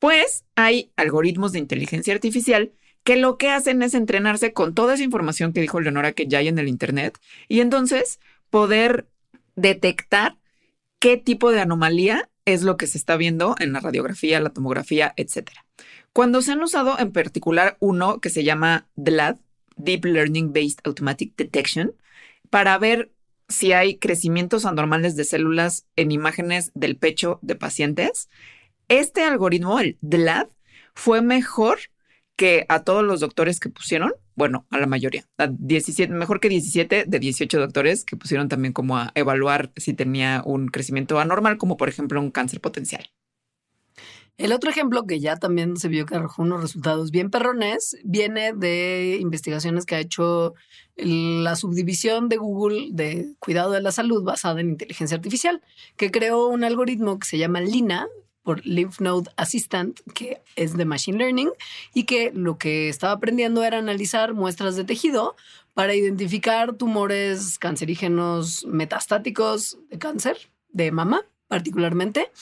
[0.00, 2.72] pues hay algoritmos de inteligencia artificial
[3.04, 6.38] que lo que hacen es entrenarse con toda esa información que dijo Leonora que ya
[6.38, 8.18] hay en el Internet y entonces
[8.50, 9.06] poder
[9.54, 10.38] detectar
[10.98, 15.12] qué tipo de anomalía es lo que se está viendo en la radiografía, la tomografía,
[15.16, 15.50] etc.
[16.12, 19.36] Cuando se han usado en particular uno que se llama DLAD,
[19.76, 21.94] Deep Learning Based Automatic Detection,
[22.48, 23.12] para ver
[23.48, 28.28] si hay crecimientos anormales de células en imágenes del pecho de pacientes,
[28.90, 30.48] este algoritmo, el DLAD,
[30.94, 31.78] fue mejor
[32.36, 36.48] que a todos los doctores que pusieron, bueno, a la mayoría, a 17, mejor que
[36.48, 41.56] 17 de 18 doctores que pusieron también como a evaluar si tenía un crecimiento anormal,
[41.56, 43.10] como por ejemplo un cáncer potencial.
[44.38, 48.54] El otro ejemplo que ya también se vio que arrojó unos resultados bien perrones viene
[48.54, 50.54] de investigaciones que ha hecho
[50.96, 55.62] la subdivisión de Google de cuidado de la salud basada en inteligencia artificial,
[55.96, 58.08] que creó un algoritmo que se llama Lina,
[58.50, 61.50] por Lymph Node Assistant, que es de Machine Learning,
[61.94, 65.36] y que lo que estaba aprendiendo era analizar muestras de tejido
[65.72, 72.32] para identificar tumores cancerígenos metastáticos de cáncer, de mama particularmente,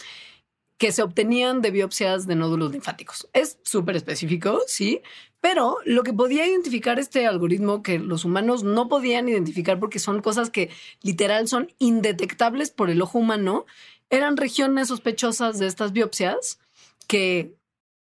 [0.79, 3.29] que se obtenían de biopsias de nódulos linfáticos.
[3.35, 5.03] Es súper específico, sí,
[5.43, 10.23] pero lo que podía identificar este algoritmo que los humanos no podían identificar porque son
[10.23, 10.71] cosas que
[11.03, 13.67] literal son indetectables por el ojo humano
[14.11, 16.59] eran regiones sospechosas de estas biopsias
[17.07, 17.55] que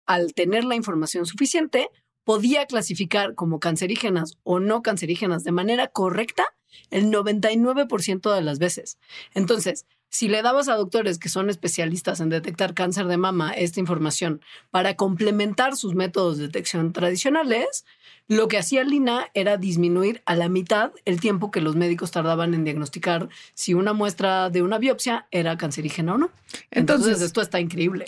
[0.05, 1.89] al tener la información suficiente
[2.24, 6.45] podía clasificar como cancerígenas o no cancerígenas de manera correcta
[6.89, 8.97] el 99% de las veces.
[9.34, 13.80] Entonces, si le dabas a doctores que son especialistas en detectar cáncer de mama esta
[13.80, 14.41] información
[14.72, 17.86] para complementar sus métodos de detección tradicionales,
[18.28, 22.53] lo que hacía Lina era disminuir a la mitad el tiempo que los médicos tardaban
[22.53, 26.32] en diagnosticar si una muestra de una biopsia era cancerígena o no.
[26.72, 28.05] Entonces, Entonces- esto está increíble.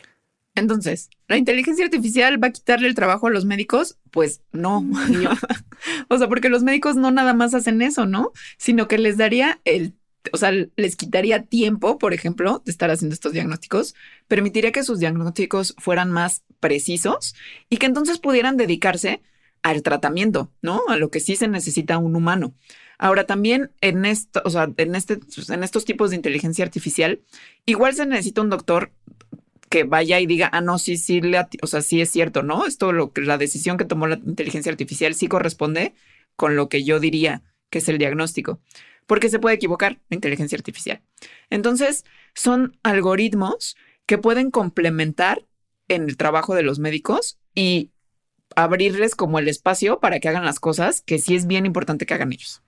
[0.56, 3.97] Entonces, ¿la inteligencia artificial va a quitarle el trabajo a los médicos?
[4.12, 4.84] Pues no.
[6.10, 8.32] o sea, porque los médicos no nada más hacen eso, ¿no?
[8.58, 9.93] Sino que les daría el,
[10.32, 13.95] o sea, les quitaría tiempo, por ejemplo, de estar haciendo estos diagnósticos,
[14.28, 17.36] permitiría que sus diagnósticos fueran más precisos
[17.70, 19.22] y que entonces pudieran dedicarse
[19.61, 20.82] al tratamiento, ¿no?
[20.88, 22.53] A lo que sí se necesita un humano.
[22.97, 27.22] Ahora también en esto, o sea, en este, en estos tipos de inteligencia artificial,
[27.65, 28.91] igual se necesita un doctor
[29.70, 31.22] que vaya y diga, ah, no, sí, sí,
[31.61, 32.65] o sea, sí es cierto, ¿no?
[32.65, 35.93] Esto, lo que la decisión que tomó la inteligencia artificial sí corresponde
[36.36, 38.59] con lo que yo diría que es el diagnóstico,
[39.10, 41.01] porque se puede equivocar la inteligencia artificial.
[41.49, 42.05] Entonces,
[42.36, 45.47] son algoritmos que pueden complementar
[45.88, 47.89] en el trabajo de los médicos y
[48.55, 52.14] abrirles como el espacio para que hagan las cosas que sí es bien importante que
[52.14, 52.62] hagan ellos.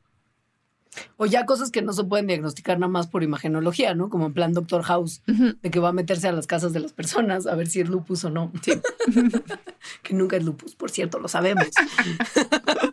[1.15, 4.09] O ya cosas que no se pueden diagnosticar nada más por imagenología, ¿no?
[4.09, 6.91] Como en plan Doctor House, de que va a meterse a las casas de las
[6.91, 8.51] personas a ver si es lupus o no.
[8.63, 8.73] Sí.
[10.03, 11.67] que nunca es lupus, por cierto, lo sabemos.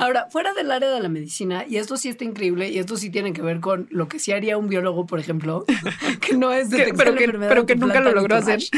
[0.00, 3.10] Ahora, fuera del área de la medicina, y esto sí está increíble, y esto sí
[3.10, 5.64] tiene que ver con lo que sí haría un biólogo, por ejemplo,
[6.20, 8.60] que no es Que- detectar pero que, enfermedad pero que nunca lo logró hacer.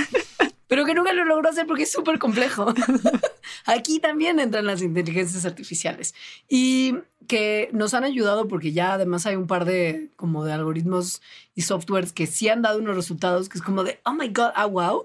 [0.68, 2.72] Pero que nunca lo logró hacer porque es súper complejo.
[3.66, 6.14] Aquí también entran las inteligencias artificiales
[6.48, 6.94] y
[7.28, 11.20] que nos han ayudado porque ya además hay un par de como de algoritmos
[11.54, 14.52] y softwares que sí han dado unos resultados que es como de, oh my God,
[14.54, 15.04] ah, wow,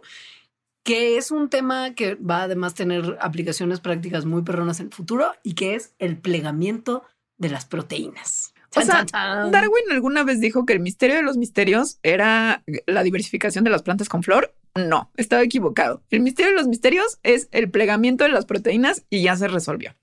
[0.88, 4.94] que es un tema que va a además tener aplicaciones prácticas muy perronas en el
[4.94, 7.04] futuro y que es el plegamiento
[7.38, 8.54] de las proteínas.
[8.74, 9.04] O sea.
[9.52, 13.84] Darwin alguna vez dijo que el misterio de los misterios era la diversificación de las
[13.84, 14.56] plantas con flor.
[14.76, 16.04] No, estaba equivocado.
[16.10, 19.94] El misterio de los misterios es el plegamiento de las proteínas y ya se resolvió.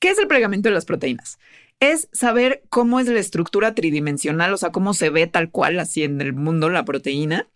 [0.00, 1.38] ¿Qué es el plegamiento de las proteínas?
[1.80, 6.02] Es saber cómo es la estructura tridimensional, o sea, cómo se ve tal cual así
[6.02, 7.48] en el mundo la proteína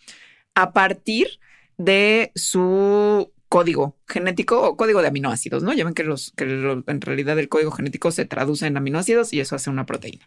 [0.55, 1.41] a partir
[1.81, 5.73] de su código genético o código de aminoácidos, ¿no?
[5.73, 9.41] Ya ven que, los, que en realidad el código genético se traduce en aminoácidos y
[9.41, 10.27] eso hace una proteína.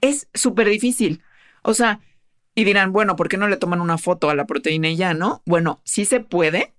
[0.00, 1.22] Es súper difícil.
[1.62, 2.00] O sea,
[2.54, 5.12] y dirán, bueno, ¿por qué no le toman una foto a la proteína y ya,
[5.12, 5.42] no?
[5.44, 6.72] Bueno, sí se puede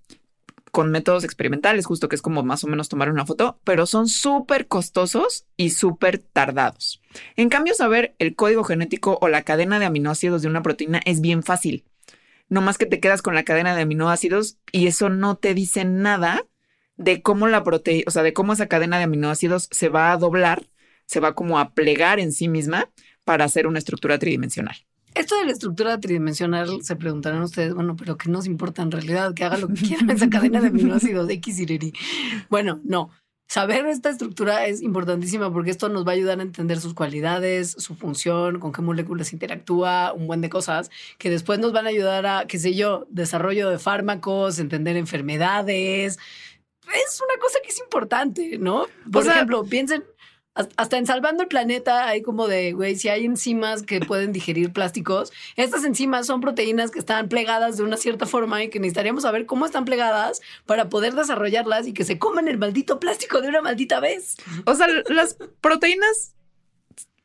[0.70, 4.08] con métodos experimentales, justo que es como más o menos tomar una foto, pero son
[4.08, 7.02] súper costosos y súper tardados.
[7.36, 11.20] En cambio, saber el código genético o la cadena de aminoácidos de una proteína es
[11.20, 11.84] bien fácil.
[12.48, 15.84] No más que te quedas con la cadena de aminoácidos y eso no te dice
[15.84, 16.44] nada
[16.96, 20.16] de cómo la proteína, o sea, de cómo esa cadena de aminoácidos se va a
[20.16, 20.68] doblar,
[21.06, 22.90] se va como a plegar en sí misma
[23.24, 24.76] para hacer una estructura tridimensional.
[25.14, 29.32] Esto de la estructura tridimensional se preguntarán ustedes, bueno, pero ¿qué nos importa en realidad?
[29.34, 31.92] Que haga lo que quiera esa cadena de aminoácidos X y Y.
[32.50, 33.10] Bueno, no.
[33.48, 37.70] Saber esta estructura es importantísima porque esto nos va a ayudar a entender sus cualidades,
[37.78, 41.90] su función, con qué moléculas interactúa, un buen de cosas que después nos van a
[41.90, 46.18] ayudar a, qué sé yo, desarrollo de fármacos, entender enfermedades.
[46.92, 48.86] Es una cosa que es importante, ¿no?
[49.12, 50.04] Por O sea- ejemplo, piensen,
[50.76, 54.72] hasta en Salvando el Planeta hay como de, güey, si hay enzimas que pueden digerir
[54.72, 59.22] plásticos, estas enzimas son proteínas que están plegadas de una cierta forma y que necesitaríamos
[59.24, 63.48] saber cómo están plegadas para poder desarrollarlas y que se coman el maldito plástico de
[63.48, 64.36] una maldita vez.
[64.64, 66.32] O sea, las proteínas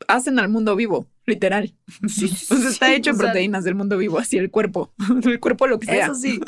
[0.08, 1.74] hacen al mundo vivo, literal.
[2.04, 2.28] o sea,
[2.70, 4.92] está sí, hecho o en sea- proteínas del mundo vivo, así el cuerpo,
[5.24, 6.06] el cuerpo lo que sea.
[6.08, 6.40] Eso sí.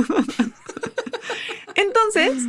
[1.76, 2.46] Entonces,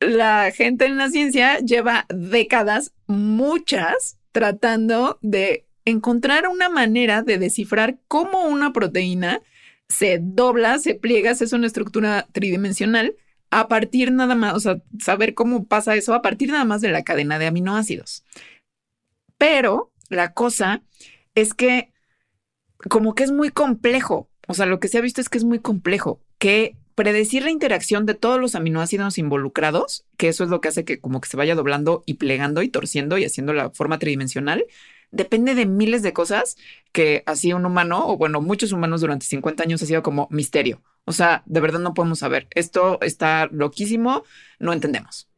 [0.00, 7.98] la gente en la ciencia lleva décadas, muchas, tratando de encontrar una manera de descifrar
[8.08, 9.40] cómo una proteína
[9.88, 13.14] se dobla, se pliega, se hace una estructura tridimensional
[13.50, 16.90] a partir nada más, o sea, saber cómo pasa eso a partir nada más de
[16.90, 18.24] la cadena de aminoácidos.
[19.38, 20.82] Pero la cosa
[21.34, 21.92] es que
[22.90, 24.28] como que es muy complejo.
[24.48, 27.50] O sea, lo que se ha visto es que es muy complejo, que predecir la
[27.50, 31.28] interacción de todos los aminoácidos involucrados, que eso es lo que hace que como que
[31.28, 34.64] se vaya doblando y plegando y torciendo y haciendo la forma tridimensional,
[35.12, 36.56] depende de miles de cosas
[36.92, 40.82] que así un humano, o bueno, muchos humanos durante 50 años ha sido como misterio.
[41.04, 42.48] O sea, de verdad no podemos saber.
[42.50, 44.24] Esto está loquísimo,
[44.58, 45.28] no entendemos.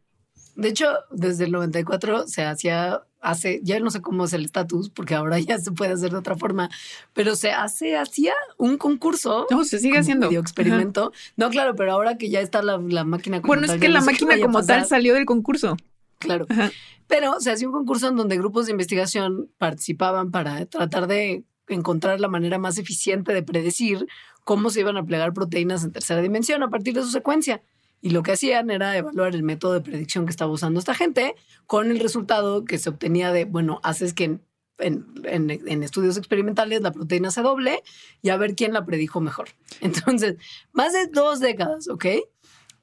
[0.55, 4.91] De hecho, desde el 94 se hacía, hace, ya no sé cómo es el estatus,
[4.91, 6.71] porque ahora ya se puede hacer de otra forma,
[7.13, 9.47] pero se hace, hacía un concurso.
[9.51, 10.27] No, se sigue haciendo.
[10.27, 11.13] medio experimento.
[11.37, 14.01] No, claro, pero ahora que ya está la, la máquina como Bueno, es que la
[14.01, 15.77] no máquina como tal salió del concurso.
[16.19, 16.47] Claro.
[16.49, 16.71] Ajá.
[17.07, 22.21] Pero se hacía un concurso en donde grupos de investigación participaban para tratar de encontrar
[22.21, 24.07] la manera más eficiente de predecir
[24.45, 27.63] cómo se iban a plegar proteínas en tercera dimensión a partir de su secuencia.
[28.01, 31.35] Y lo que hacían era evaluar el método de predicción que estaba usando esta gente
[31.67, 34.39] con el resultado que se obtenía de, bueno, haces que
[34.79, 37.83] en, estudios experimentales la proteína se doble
[38.23, 39.49] y a ver quién la predijo mejor.
[39.81, 40.37] Entonces,
[40.73, 42.07] más de dos décadas, ¿ok?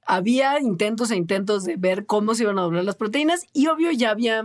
[0.05, 3.91] Había intentos e intentos de ver cómo se iban a doblar las proteínas y obvio
[3.91, 4.43] ya había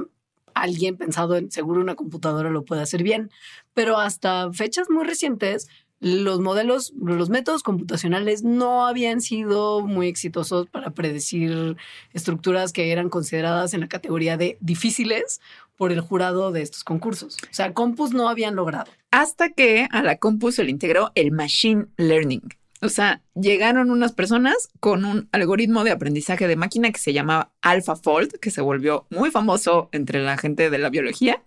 [0.55, 3.31] alguien pensado en seguro una computadora lo puede hacer bien,
[3.75, 5.68] pero hasta fechas muy recientes
[6.01, 11.76] los modelos, los métodos computacionales no habían sido muy exitosos para predecir
[12.14, 15.40] estructuras que eran consideradas en la categoría de difíciles
[15.76, 17.36] por el jurado de estos concursos.
[17.42, 18.90] O sea, Compus no habían logrado.
[19.11, 22.42] Hasta que a la Compus se le integró el Machine Learning.
[22.82, 27.53] O sea, llegaron unas personas con un algoritmo de aprendizaje de máquina que se llamaba
[27.61, 31.42] AlphaFold, que se volvió muy famoso entre la gente de la biología,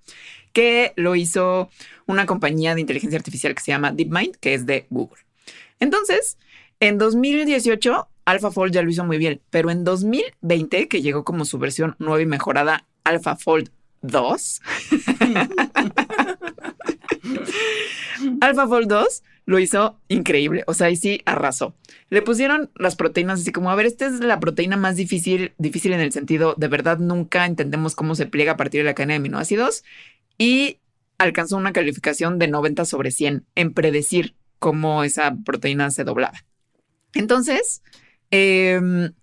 [0.54, 1.70] que lo hizo
[2.06, 5.22] una compañía de inteligencia artificial que se llama DeepMind, que es de Google.
[5.80, 6.38] Entonces,
[6.80, 11.58] en 2018, AlphaFold ya lo hizo muy bien, pero en 2020, que llegó como su
[11.60, 13.70] versión nueva y mejorada AlphaFold
[14.02, 14.62] 2,
[18.42, 20.64] AlphaFold 2 lo hizo increíble.
[20.68, 21.76] O sea, ahí sí arrasó.
[22.10, 25.94] Le pusieron las proteínas así como, a ver, esta es la proteína más difícil, difícil
[25.94, 29.14] en el sentido, de verdad nunca entendemos cómo se pliega a partir de la cadena
[29.14, 29.84] de aminoácidos.
[30.38, 30.80] Y
[31.18, 36.46] alcanzó una calificación de 90 sobre 100 en predecir cómo esa proteína se doblaba.
[37.14, 37.84] Entonces,
[38.32, 39.14] em,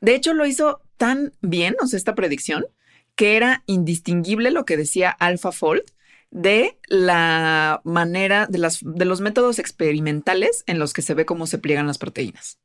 [0.00, 2.66] de hecho lo hizo tan bien, o sea, esta predicción,
[3.14, 5.82] que era indistinguible lo que decía AlphaFold
[6.30, 11.46] de la manera, de, las, de los métodos experimentales en los que se ve cómo
[11.46, 12.58] se pliegan las proteínas.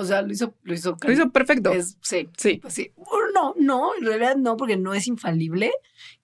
[0.00, 1.72] O sea, lo hizo, lo hizo, lo hizo perfecto.
[2.00, 2.58] sí, sí.
[2.60, 2.92] Pues sí.
[3.34, 5.72] No, no, en realidad no, porque no es infalible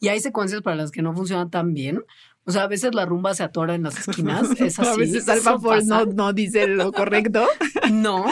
[0.01, 2.05] y hay secuencias para las que no funcionan tan bien.
[2.45, 4.49] O sea, a veces la rumba se atora en las esquinas.
[4.61, 4.89] Es así.
[4.89, 7.47] a veces AlphaFold no, no dice lo correcto.
[7.91, 8.27] no,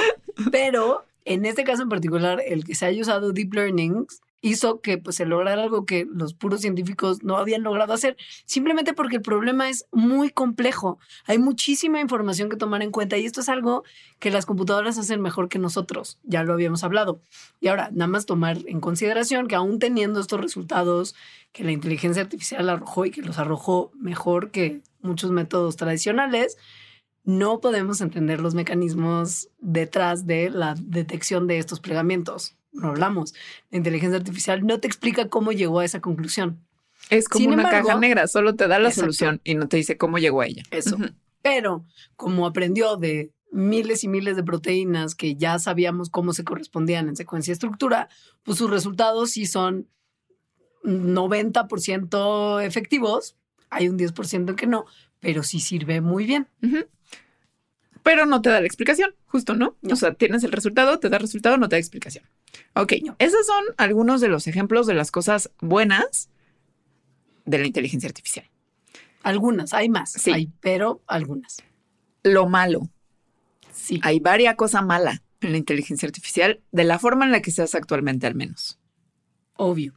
[0.52, 4.06] pero en este caso en particular, el que se haya usado Deep Learning
[4.44, 8.92] hizo que pues, se lograra algo que los puros científicos no habían logrado hacer, simplemente
[8.92, 10.98] porque el problema es muy complejo.
[11.24, 13.84] Hay muchísima información que tomar en cuenta y esto es algo
[14.18, 17.22] que las computadoras hacen mejor que nosotros, ya lo habíamos hablado.
[17.58, 21.14] Y ahora, nada más tomar en consideración que aún teniendo estos resultados
[21.52, 26.58] que la inteligencia artificial arrojó y que los arrojó mejor que muchos métodos tradicionales,
[27.24, 33.34] no podemos entender los mecanismos detrás de la detección de estos plegamientos no hablamos.
[33.70, 36.60] La inteligencia artificial no te explica cómo llegó a esa conclusión.
[37.10, 40.18] Es como una caja negra, solo te da la solución y no te dice cómo
[40.18, 40.62] llegó a ella.
[40.70, 40.96] Eso.
[41.42, 41.84] Pero
[42.16, 47.16] como aprendió de miles y miles de proteínas que ya sabíamos cómo se correspondían en
[47.16, 48.08] secuencia y estructura,
[48.42, 49.86] pues sus resultados sí son
[50.82, 53.36] 90% efectivos.
[53.70, 54.86] Hay un 10% que no,
[55.20, 56.48] pero sí sirve muy bien
[58.04, 59.76] pero no te da la explicación, justo, ¿no?
[59.90, 62.24] O sea, tienes el resultado, te da resultado, no te da explicación.
[62.74, 66.28] Ok, esos son algunos de los ejemplos de las cosas buenas
[67.46, 68.48] de la inteligencia artificial.
[69.22, 70.52] Algunas, hay más, sí.
[70.60, 71.56] pero algunas.
[72.22, 72.90] Lo malo.
[73.72, 74.00] Sí.
[74.02, 77.62] Hay varias cosas malas en la inteligencia artificial, de la forma en la que se
[77.62, 78.78] hace actualmente al menos.
[79.56, 79.94] Obvio.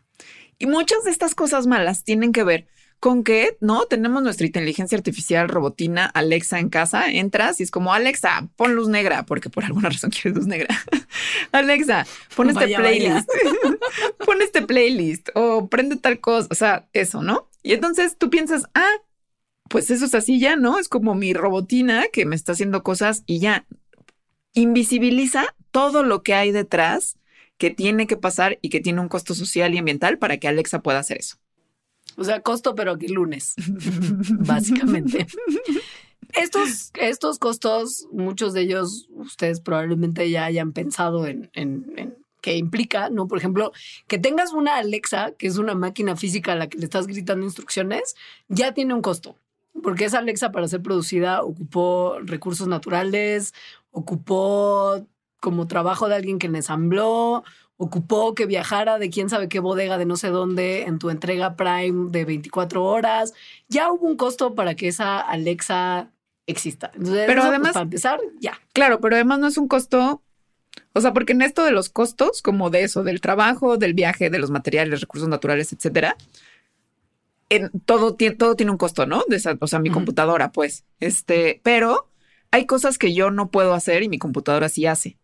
[0.57, 2.67] Y muchas de estas cosas malas tienen que ver
[2.99, 3.85] con que, ¿no?
[3.85, 8.87] Tenemos nuestra inteligencia artificial robotina Alexa en casa, entras y es como, Alexa, pon luz
[8.87, 10.75] negra, porque por alguna razón quieres luz negra.
[11.51, 13.29] Alexa, pon este playlist,
[14.25, 17.47] pon este playlist o prende tal cosa, o sea, eso, ¿no?
[17.61, 18.93] Y entonces tú piensas, ah,
[19.69, 20.79] pues eso es así ya, ¿no?
[20.79, 23.65] Es como mi robotina que me está haciendo cosas y ya
[24.53, 27.17] invisibiliza todo lo que hay detrás
[27.57, 30.81] que tiene que pasar y que tiene un costo social y ambiental para que Alexa
[30.81, 31.37] pueda hacer eso.
[32.18, 33.53] O sea, costo, pero aquí lunes,
[34.39, 35.28] básicamente.
[36.34, 43.09] Estos, estos costos, muchos de ellos ustedes probablemente ya hayan pensado en, en, qué implica,
[43.09, 43.28] ¿no?
[43.28, 43.72] Por ejemplo,
[44.07, 47.45] que tengas una Alexa, que es una máquina física a la que le estás gritando
[47.45, 48.15] instrucciones,
[48.47, 49.36] ya tiene un costo.
[49.84, 53.53] Porque esa Alexa para ser producida ocupó recursos naturales,
[53.91, 55.05] ocupó
[55.39, 57.43] como trabajo de alguien que le ensambló,
[57.78, 61.55] ocupó que viajara de quién sabe qué bodega de no sé dónde en tu entrega
[61.55, 63.34] Prime de 24 horas.
[63.69, 66.09] Ya hubo un costo para que esa Alexa
[66.47, 66.91] exista.
[66.95, 68.59] Entonces, pero pues, además, para empezar, ya.
[68.73, 70.23] Claro, pero además no es un costo.
[70.93, 74.30] O sea, porque en esto de los costos, como de eso, del trabajo, del viaje,
[74.30, 76.17] de los materiales, recursos naturales, etcétera,
[77.49, 79.23] en todo, todo tiene un costo, ¿no?
[79.28, 80.84] De o sea, mi computadora, pues.
[80.99, 82.09] Este, pero
[82.51, 85.17] hay cosas que yo no puedo hacer y mi computadora sí hace.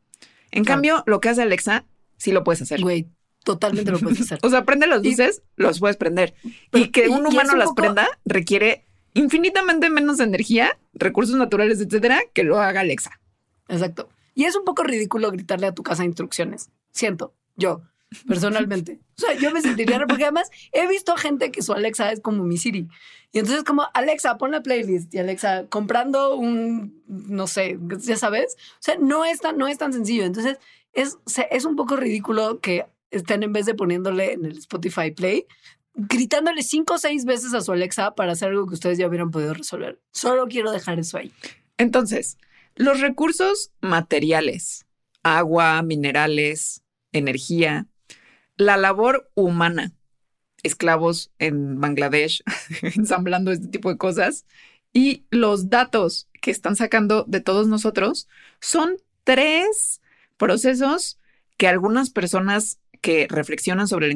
[0.51, 1.85] En cambio, lo que hace Alexa
[2.23, 2.81] sí lo puedes hacer.
[2.81, 3.09] Güey,
[3.43, 4.39] totalmente lo puedes hacer.
[4.43, 6.33] o sea, prende las luces, los puedes prender.
[6.71, 12.61] y que un humano las prenda requiere infinitamente menos energía, recursos naturales, etcétera, que lo
[12.61, 13.19] haga Alexa.
[13.67, 14.09] Exacto.
[14.35, 16.69] Y es un poco ridículo gritarle a tu casa instrucciones.
[16.91, 17.81] Siento, yo,
[18.25, 18.99] personalmente.
[19.17, 22.45] O sea, yo me sentiría, porque además he visto gente que su Alexa es como
[22.45, 22.87] mi Siri.
[23.33, 25.13] Y entonces como, Alexa, pon la playlist.
[25.13, 28.55] Y Alexa, comprando un, no sé, ya sabes.
[28.75, 30.23] O sea, no es tan, no es tan sencillo.
[30.23, 30.57] Entonces,
[30.93, 31.17] es,
[31.51, 35.45] es un poco ridículo que estén en vez de poniéndole en el Spotify Play,
[35.93, 39.31] gritándole cinco o seis veces a su Alexa para hacer algo que ustedes ya hubieran
[39.31, 39.99] podido resolver.
[40.11, 41.31] Solo quiero dejar eso ahí.
[41.77, 42.37] Entonces,
[42.75, 44.85] los recursos materiales,
[45.21, 47.87] agua, minerales, energía,
[48.57, 49.93] la labor humana,
[50.63, 52.43] esclavos en Bangladesh,
[52.95, 54.45] ensamblando este tipo de cosas,
[54.91, 58.27] y los datos que están sacando de todos nosotros
[58.59, 60.01] son tres
[60.43, 61.17] procesos
[61.55, 64.13] que algunas personas que reflexionan sobre la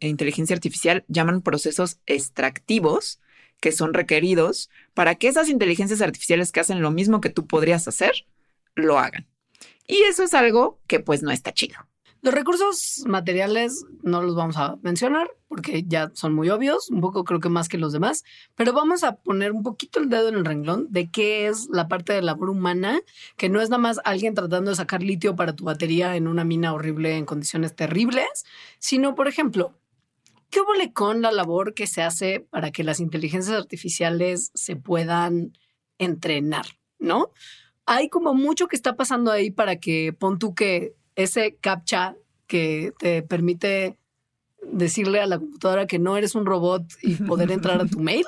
[0.00, 3.20] inteligencia artificial llaman procesos extractivos
[3.60, 7.86] que son requeridos para que esas inteligencias artificiales que hacen lo mismo que tú podrías
[7.88, 8.26] hacer,
[8.74, 9.26] lo hagan.
[9.86, 11.85] Y eso es algo que pues no está chido.
[12.26, 17.22] Los recursos materiales no los vamos a mencionar porque ya son muy obvios, un poco
[17.22, 18.24] creo que más que los demás,
[18.56, 21.86] pero vamos a poner un poquito el dedo en el renglón de qué es la
[21.86, 22.98] parte de labor humana,
[23.36, 26.42] que no es nada más alguien tratando de sacar litio para tu batería en una
[26.42, 28.26] mina horrible en condiciones terribles,
[28.80, 29.78] sino, por ejemplo,
[30.50, 35.56] ¿qué hubo con la labor que se hace para que las inteligencias artificiales se puedan
[35.98, 36.66] entrenar,
[36.98, 37.30] ¿no?
[37.84, 42.14] Hay como mucho que está pasando ahí para que pon tú que ese captcha
[42.46, 43.98] que te permite
[44.62, 48.24] decirle a la computadora que no eres un robot y poder entrar a tu mail.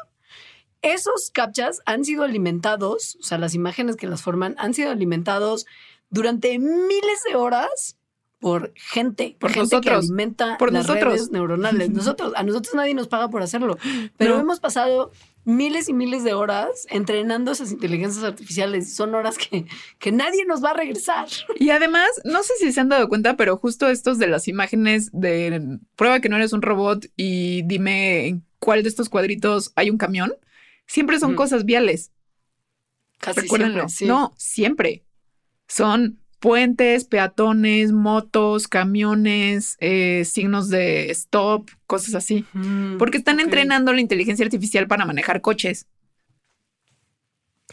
[0.82, 5.66] Esos captchas han sido alimentados, o sea, las imágenes que las forman han sido alimentados
[6.08, 7.96] durante miles de horas
[8.38, 11.12] por gente, por gente nosotros, que alimenta por las nosotros.
[11.14, 11.90] redes neuronales.
[11.94, 13.76] Nosotros, a nosotros nadie nos paga por hacerlo,
[14.16, 14.40] pero No.
[14.42, 15.10] hemos pasado
[15.48, 18.94] miles y miles de horas entrenando esas inteligencias artificiales.
[18.94, 19.64] Son horas que,
[19.98, 21.26] que nadie nos va a regresar.
[21.56, 25.10] Y además, no sé si se han dado cuenta, pero justo estos de las imágenes
[25.12, 29.88] de prueba que no eres un robot y dime en cuál de estos cuadritos hay
[29.88, 30.34] un camión,
[30.86, 32.12] siempre son cosas viales.
[33.18, 33.88] Casi Recuérdenlo.
[33.88, 34.04] siempre, sí.
[34.06, 35.04] No, siempre.
[35.66, 42.44] Son puentes, peatones, motos, camiones, eh, signos de stop, cosas así.
[42.52, 45.86] Mm, Porque están entrenando la inteligencia artificial para manejar coches.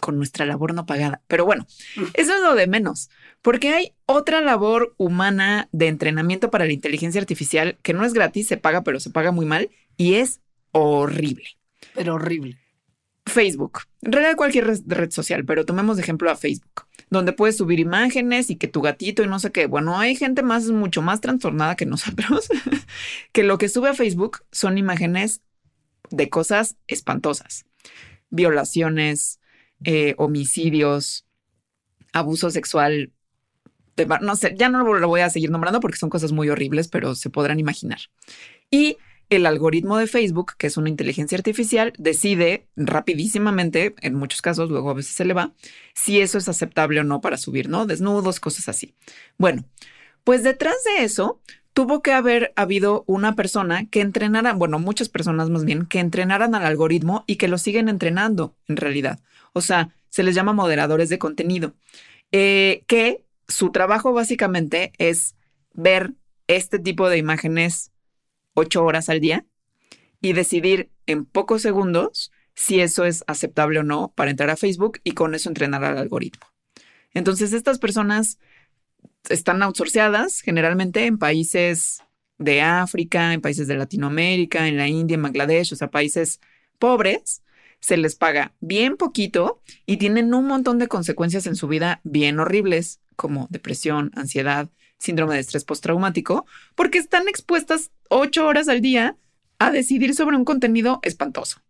[0.01, 1.21] Con nuestra labor no pagada.
[1.27, 1.65] Pero bueno,
[2.13, 3.09] eso es lo de menos.
[3.41, 8.47] Porque hay otra labor humana de entrenamiento para la inteligencia artificial que no es gratis,
[8.47, 10.41] se paga, pero se paga muy mal y es
[10.71, 11.45] horrible.
[11.93, 12.57] Pero horrible.
[13.25, 13.79] Facebook.
[14.01, 17.79] En realidad cualquier red, red social, pero tomemos de ejemplo a Facebook, donde puedes subir
[17.79, 19.67] imágenes y que tu gatito y no sé qué.
[19.67, 22.47] Bueno, hay gente más, mucho más trastornada que nosotros,
[23.31, 25.41] que lo que sube a Facebook son imágenes
[26.09, 27.65] de cosas espantosas.
[28.29, 29.39] Violaciones,
[29.83, 31.25] eh, homicidios,
[32.13, 33.11] abuso sexual.
[34.21, 37.15] no sé, ya no lo voy a seguir nombrando porque son cosas muy horribles, pero
[37.15, 37.99] se podrán imaginar.
[38.71, 38.97] Y
[39.29, 44.89] el algoritmo de Facebook, que es una inteligencia artificial, decide rapidísimamente, en muchos casos, luego
[44.89, 45.53] a veces se le va,
[45.93, 47.85] si eso es aceptable o no para subir, ¿no?
[47.85, 48.95] Desnudos, cosas así.
[49.37, 49.65] Bueno,
[50.23, 51.41] pues detrás de eso
[51.73, 56.55] tuvo que haber habido una persona que entrenara, bueno, muchas personas más bien, que entrenaran
[56.55, 59.19] al algoritmo y que lo siguen entrenando en realidad.
[59.53, 61.73] O sea, se les llama moderadores de contenido,
[62.31, 65.35] eh, que su trabajo básicamente es
[65.73, 66.13] ver
[66.47, 67.91] este tipo de imágenes
[68.55, 69.45] ocho horas al día
[70.21, 74.99] y decidir en pocos segundos si eso es aceptable o no para entrar a Facebook
[75.03, 76.47] y con eso entrenar al algoritmo.
[77.13, 78.39] Entonces, estas personas
[79.29, 82.01] están outsourceadas generalmente en países
[82.37, 86.39] de África, en países de Latinoamérica, en la India, en Bangladesh, o sea, países
[86.79, 87.43] pobres.
[87.79, 92.39] Se les paga bien poquito y tienen un montón de consecuencias en su vida bien
[92.39, 94.69] horribles, como depresión, ansiedad,
[95.05, 96.45] síndrome de estrés postraumático,
[96.75, 99.17] porque están expuestas ocho horas al día
[99.59, 101.61] a decidir sobre un contenido espantoso.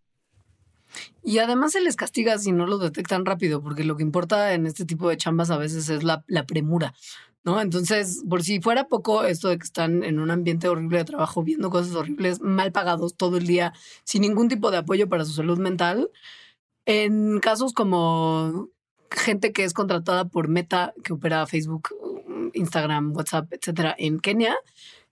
[1.22, 4.66] Y además se les castiga si no lo detectan rápido, porque lo que importa en
[4.66, 6.94] este tipo de chambas a veces es la, la premura,
[7.44, 7.60] ¿no?
[7.60, 11.42] Entonces, por si fuera poco esto de que están en un ambiente horrible de trabajo,
[11.42, 13.72] viendo cosas horribles, mal pagados todo el día,
[14.04, 16.10] sin ningún tipo de apoyo para su salud mental,
[16.86, 18.70] en casos como
[19.10, 21.90] gente que es contratada por Meta, que opera Facebook,
[22.54, 24.56] Instagram, WhatsApp, etcétera, en Kenia,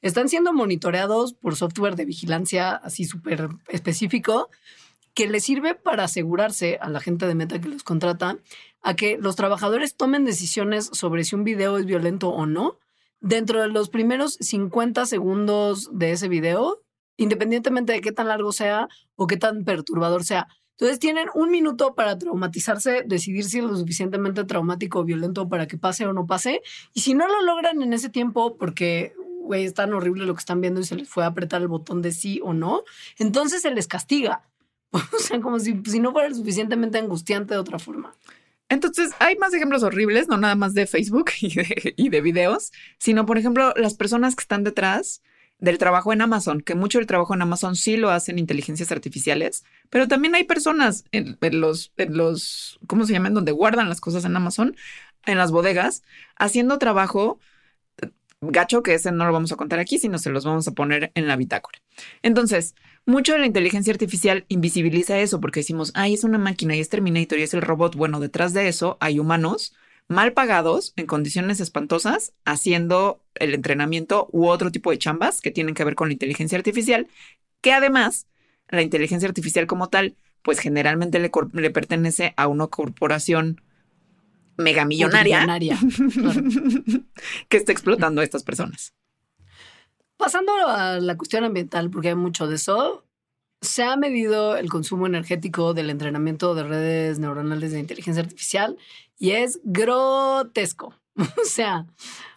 [0.02, 4.50] están siendo monitoreados por software de vigilancia así súper específico
[5.14, 8.38] que le sirve para asegurarse a la gente de Meta que los contrata
[8.82, 12.78] a que los trabajadores tomen decisiones sobre si un video es violento o no
[13.20, 16.82] dentro de los primeros 50 segundos de ese video,
[17.16, 20.48] independientemente de qué tan largo sea o qué tan perturbador sea.
[20.74, 25.66] Entonces tienen un minuto para traumatizarse, decidir si es lo suficientemente traumático o violento para
[25.66, 26.62] que pase o no pase.
[26.92, 29.14] Y si no lo logran en ese tiempo, porque
[29.44, 31.68] güey, es tan horrible lo que están viendo y se les fue a apretar el
[31.68, 32.82] botón de sí o no,
[33.18, 34.42] entonces se les castiga.
[35.12, 38.14] O sea, como si, no fuera suficientemente angustiante de otra forma.
[38.68, 43.36] Entonces, hay más ejemplos horribles, no nada más de Facebook y de, videos, sino, por
[43.36, 45.20] ejemplo, las personas que están detrás
[45.64, 49.64] del trabajo en Amazon, que mucho del trabajo en Amazon sí lo hacen inteligencias artificiales,
[49.88, 53.34] pero también hay personas en, los, en los, ¿cómo se llaman?
[53.34, 54.76] Donde guardan las cosas en Amazon,
[55.24, 56.02] en las bodegas,
[56.36, 57.40] haciendo trabajo
[58.42, 61.10] gacho, que ese no lo vamos a contar aquí, sino se los vamos a poner
[61.14, 61.78] en la bitácora.
[62.20, 62.74] Entonces,
[63.06, 66.90] mucho de la inteligencia artificial invisibiliza eso porque decimos, ay, es una máquina y es
[66.90, 67.96] Terminator y es el robot.
[67.96, 69.74] Bueno, detrás de eso hay humanos
[70.08, 75.74] mal pagados en condiciones espantosas haciendo el entrenamiento u otro tipo de chambas que tienen
[75.74, 77.08] que ver con la inteligencia artificial,
[77.60, 78.26] que además
[78.68, 83.60] la inteligencia artificial como tal, pues generalmente le, le pertenece a una corporación
[84.56, 86.42] megamillonaria claro.
[87.48, 88.94] que está explotando a estas personas.
[90.16, 93.04] Pasando a la cuestión ambiental, porque hay mucho de eso,
[93.60, 98.76] se ha medido el consumo energético del entrenamiento de redes neuronales de inteligencia artificial
[99.18, 100.94] y es grotesco.
[101.16, 101.86] o sea,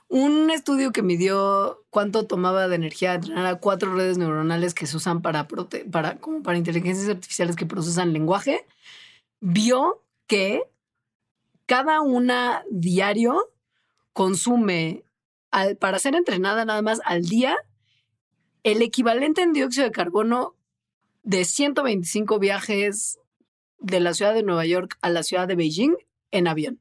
[0.10, 4.98] un estudio que midió cuánto tomaba de energía entrenar a cuatro redes neuronales que se
[4.98, 5.48] usan para,
[5.92, 8.66] para, como para inteligencias artificiales que procesan lenguaje,
[9.40, 10.64] vio que
[11.66, 13.52] cada una diario
[14.14, 15.04] consume
[15.52, 17.58] al, para ser entrenada nada más al día
[18.64, 20.56] el equivalente en dióxido de carbono
[21.24, 23.20] de 125 viajes
[23.80, 25.96] de la ciudad de Nueva York a la ciudad de Beijing
[26.32, 26.80] en avión.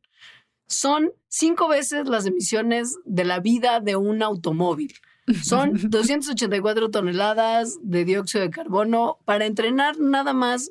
[0.66, 4.94] Son cinco veces las emisiones de la vida de un automóvil.
[5.42, 10.70] Son 284 toneladas de dióxido de carbono para entrenar nada más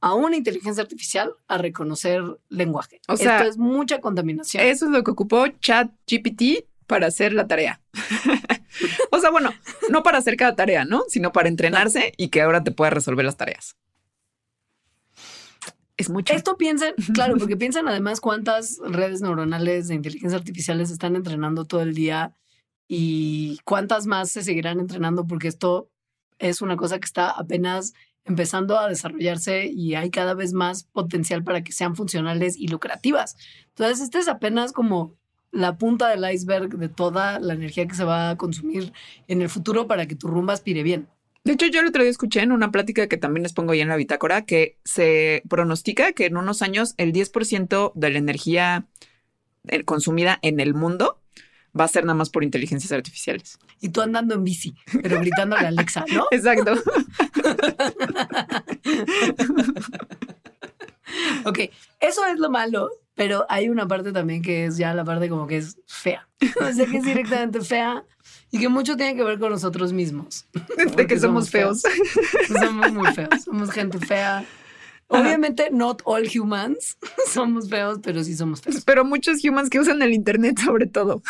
[0.00, 3.00] a una inteligencia artificial a reconocer lenguaje.
[3.08, 4.62] O sea, Esto es mucha contaminación.
[4.62, 7.80] Eso es lo que ocupó ChatGPT para hacer la tarea.
[9.10, 9.52] o sea, bueno,
[9.90, 11.02] no para hacer cada tarea, ¿no?
[11.08, 13.76] Sino para entrenarse y que ahora te pueda resolver las tareas.
[15.98, 16.32] Es mucho.
[16.32, 21.66] Esto piensen, claro, porque piensan además cuántas redes neuronales de inteligencia artificial se están entrenando
[21.66, 22.34] todo el día
[22.86, 25.90] y cuántas más se seguirán entrenando porque esto
[26.38, 27.92] es una cosa que está apenas
[28.24, 33.36] empezando a desarrollarse y hay cada vez más potencial para que sean funcionales y lucrativas.
[33.70, 35.14] Entonces, este es apenas como
[35.50, 38.92] la punta del iceberg de toda la energía que se va a consumir
[39.26, 41.08] en el futuro para que tu rumba aspire bien.
[41.44, 43.80] De hecho, yo el otro día escuché en una plática que también les pongo ahí
[43.80, 48.86] en la bitácora que se pronostica que en unos años el 10% de la energía
[49.68, 51.20] eh, consumida en el mundo
[51.78, 53.58] va a ser nada más por inteligencias artificiales.
[53.80, 56.26] Y tú andando en bici, pero gritándole a Alexa, ¿no?
[56.32, 56.72] Exacto.
[61.44, 61.58] ok,
[62.00, 65.46] eso es lo malo, pero hay una parte también que es ya la parte como
[65.46, 66.28] que es fea.
[66.60, 68.04] O sea, que es directamente fea
[68.50, 70.46] y que mucho tiene que ver con nosotros mismos.
[70.96, 71.82] De que somos, feos.
[72.48, 74.44] Somos muy feos, somos gente fea
[75.10, 78.84] Obviamente, not all humans somos feos, pero sí somos feos.
[78.84, 81.22] Pero muchos humans que usan el Internet, sobre todo.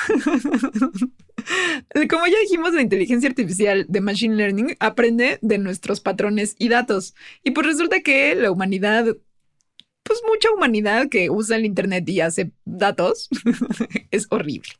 [2.10, 7.14] Como ya dijimos, la inteligencia artificial de Machine Learning aprende de nuestros patrones y datos.
[7.44, 9.16] Y pues resulta que la humanidad,
[10.02, 13.28] pues mucha humanidad que usa el Internet y hace datos,
[14.10, 14.70] es horrible.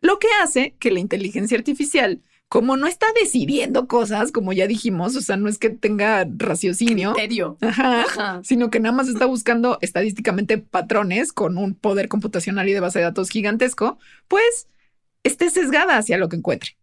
[0.00, 5.14] Lo que hace que la inteligencia artificial como no está decidiendo cosas, como ya dijimos,
[5.16, 7.14] o sea, no es que tenga raciocinio,
[8.42, 13.00] sino que nada más está buscando estadísticamente patrones con un poder computacional y de base
[13.00, 14.68] de datos gigantesco, pues
[15.24, 16.78] esté sesgada hacia lo que encuentre.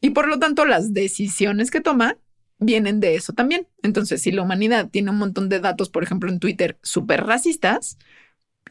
[0.00, 2.16] Y por lo tanto, las decisiones que toma
[2.58, 3.68] vienen de eso también.
[3.82, 7.96] Entonces, si la humanidad tiene un montón de datos, por ejemplo, en Twitter, súper racistas,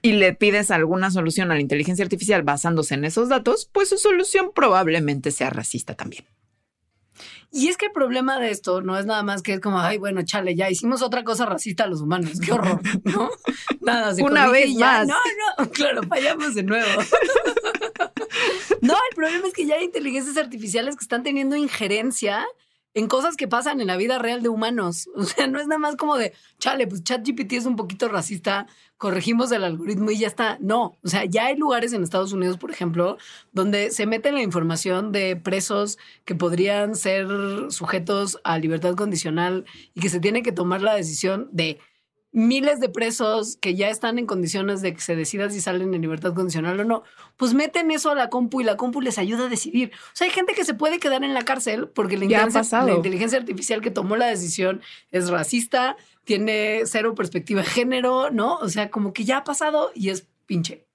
[0.01, 3.97] y le pides alguna solución a la inteligencia artificial basándose en esos datos, pues su
[3.97, 6.25] solución probablemente sea racista también.
[7.51, 9.97] Y es que el problema de esto no es nada más que es como, ay,
[9.97, 12.39] bueno, chale, ya hicimos otra cosa racista a los humanos.
[12.39, 13.29] Qué horror, ¿no?
[13.81, 15.07] Nada, se Una vez más.
[15.07, 15.15] No,
[15.57, 16.87] no, claro, fallamos de nuevo.
[18.81, 22.45] no, el problema es que ya hay inteligencias artificiales que están teniendo injerencia
[22.99, 25.09] en cosas que pasan en la vida real de humanos.
[25.19, 28.67] O sea, no es nada más como de, chale, pues ChatGPT es un poquito racista,
[28.97, 30.57] corregimos el algoritmo y ya está.
[30.59, 33.17] No, o sea, ya hay lugares en Estados Unidos, por ejemplo,
[33.51, 37.27] donde se mete la información de presos que podrían ser
[37.69, 41.79] sujetos a libertad condicional y que se tiene que tomar la decisión de
[42.31, 46.01] miles de presos que ya están en condiciones de que se decida si salen en
[46.01, 47.03] libertad condicional o no,
[47.37, 49.91] pues meten eso a la compu y la compu les ayuda a decidir.
[49.93, 52.93] O sea, hay gente que se puede quedar en la cárcel porque la, inteligencia, la
[52.93, 58.57] inteligencia artificial que tomó la decisión es racista, tiene cero perspectiva de género, ¿no?
[58.57, 60.85] O sea, como que ya ha pasado y es pinche.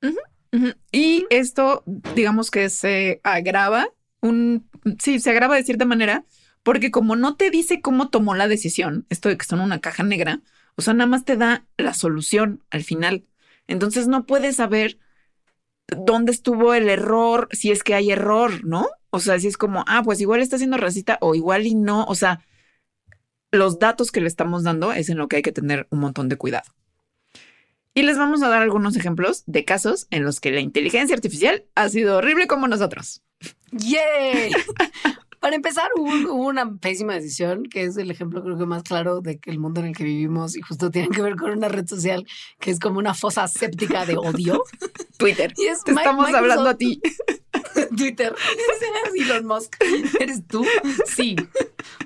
[0.93, 1.83] Y esto,
[2.15, 3.89] digamos que se agrava,
[4.21, 4.69] un,
[5.01, 6.25] sí, se agrava de cierta manera,
[6.63, 10.05] porque como no te dice cómo tomó la decisión, esto de que son una caja
[10.05, 10.43] negra,
[10.77, 13.25] o sea, nada más te da la solución al final.
[13.67, 14.99] Entonces no puedes saber
[15.89, 18.89] dónde estuvo el error, si es que hay error, ¿no?
[19.11, 22.05] O sea, si es como, ah, pues igual está siendo racista o igual y no,
[22.05, 22.45] o sea,
[23.53, 26.29] los datos que le estamos dando es en lo que hay que tener un montón
[26.29, 26.75] de cuidado.
[27.95, 31.65] Y les vamos a dar algunos ejemplos de casos en los que la inteligencia artificial
[31.77, 33.23] ha sido horrible como nosotros.
[33.71, 34.51] ¡Yay!
[35.45, 39.21] Para empezar, hubo, hubo una pésima decisión, que es el ejemplo creo que más claro
[39.21, 41.69] de que el mundo en el que vivimos y justo tiene que ver con una
[41.69, 42.27] red social
[42.59, 44.65] que es como una fosa séptica de odio.
[45.19, 45.53] Twitter.
[45.59, 46.99] Y es Te estamos Microsoft- hablando a ti.
[47.95, 48.35] Twitter.
[49.15, 49.77] Eres Elon Musk.
[50.19, 50.65] ¿Eres tú?
[51.15, 51.37] Sí.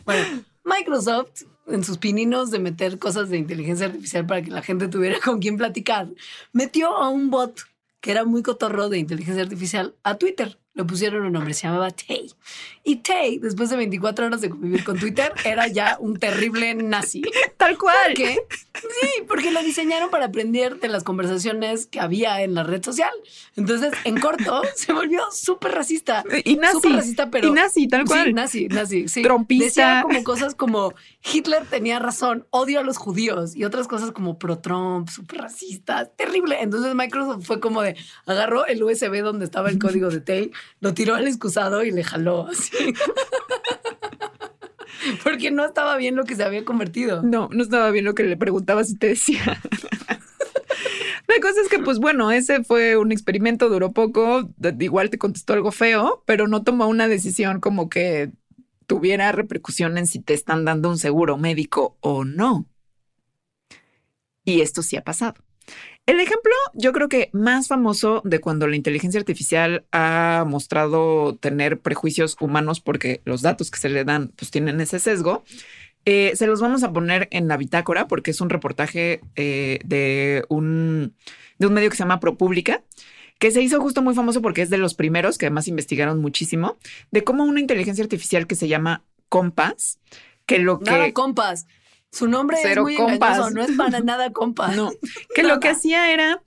[0.05, 4.89] Bueno, Microsoft, en sus pininos de meter cosas de inteligencia artificial para que la gente
[4.89, 6.09] tuviera con quién platicar,
[6.53, 7.61] metió a un bot
[8.01, 10.59] que era muy cotorro de inteligencia artificial a Twitter.
[10.74, 12.30] Le pusieron un nombre, se llamaba Tay.
[12.89, 17.20] Y Tay, después de 24 horas de convivir con Twitter, era ya un terrible nazi.
[17.59, 18.14] Tal cual.
[18.14, 18.39] ¿Qué?
[18.72, 23.11] Sí, porque lo diseñaron para aprender de las conversaciones que había en la red social.
[23.57, 26.24] Entonces, en corto, se volvió súper racista.
[26.45, 26.76] Y nazi.
[26.76, 27.49] Súper racista, pero.
[27.49, 28.24] Y nazi, tal cual.
[28.24, 29.09] Sí, nazi, nazi.
[29.09, 29.22] Sí.
[29.22, 29.66] Trompista.
[29.66, 30.95] Decía como cosas como
[31.30, 36.62] Hitler tenía razón, odio a los judíos y otras cosas como pro-Trump, súper racistas, terrible.
[36.62, 40.95] Entonces Microsoft fue como de agarró el USB donde estaba el código de Tay, lo
[40.95, 42.78] tiró al excusado y le jaló así.
[45.22, 47.22] Porque no estaba bien lo que se había convertido.
[47.22, 49.61] No, no estaba bien lo que le preguntaba si te decía.
[51.29, 54.49] La cosa es que, pues bueno, ese fue un experimento, duró poco,
[54.81, 58.33] igual te contestó algo feo, pero no tomó una decisión como que
[58.87, 62.66] tuviera repercusión en si te están dando un seguro médico o no.
[64.45, 65.35] Y esto sí ha pasado.
[66.07, 71.81] El ejemplo, yo creo que más famoso de cuando la inteligencia artificial ha mostrado tener
[71.81, 75.45] prejuicios humanos porque los datos que se le dan pues tienen ese sesgo,
[76.07, 80.47] eh, se los vamos a poner en la bitácora porque es un reportaje eh, de,
[80.49, 81.14] un,
[81.59, 82.83] de un medio que se llama ProPublica,
[83.39, 86.79] que se hizo justo muy famoso porque es de los primeros que además investigaron muchísimo,
[87.11, 89.99] de cómo una inteligencia artificial que se llama Compass,
[90.47, 90.91] que lo que...
[90.91, 91.66] Nada compas.
[92.11, 93.36] Su nombre Cero es muy compas.
[93.38, 94.74] engañoso, no es para nada compas.
[94.76, 94.90] No,
[95.34, 96.42] que lo que hacía era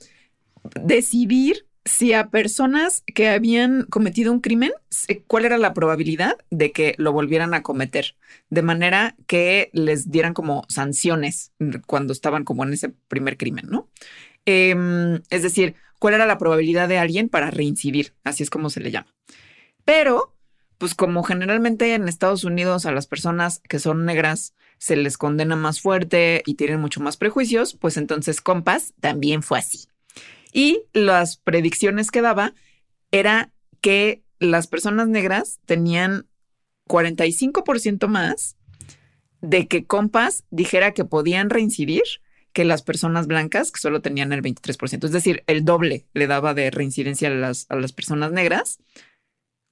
[0.82, 6.72] decidir si a personas que habían cometido un crimen, se- cuál era la probabilidad de
[6.72, 8.16] que lo volvieran a cometer,
[8.49, 11.51] de manera que les dieran como sanciones
[11.88, 13.89] cuando estaban como en ese primer crimen, ¿no?
[14.45, 18.80] Em, es decir, cuál era la probabilidad de alguien para reincidir, así es como se
[18.80, 19.07] le llama.
[19.84, 20.36] Pero,
[20.78, 25.56] pues como generalmente en Estados Unidos a las personas que son negras se les condena
[25.56, 29.86] más fuerte y tienen mucho más prejuicios, pues entonces Compass también fue así.
[30.54, 32.56] Y las predicciones que daba
[33.12, 36.26] era que las personas negras tenían
[36.88, 38.58] 45% más
[39.42, 42.02] de que Compass dijera que podían reincidir
[42.52, 45.06] que las personas blancas, que solo tenían el 23%.
[45.06, 48.80] Es decir, el doble le daba de reincidencia a las, a las personas negras.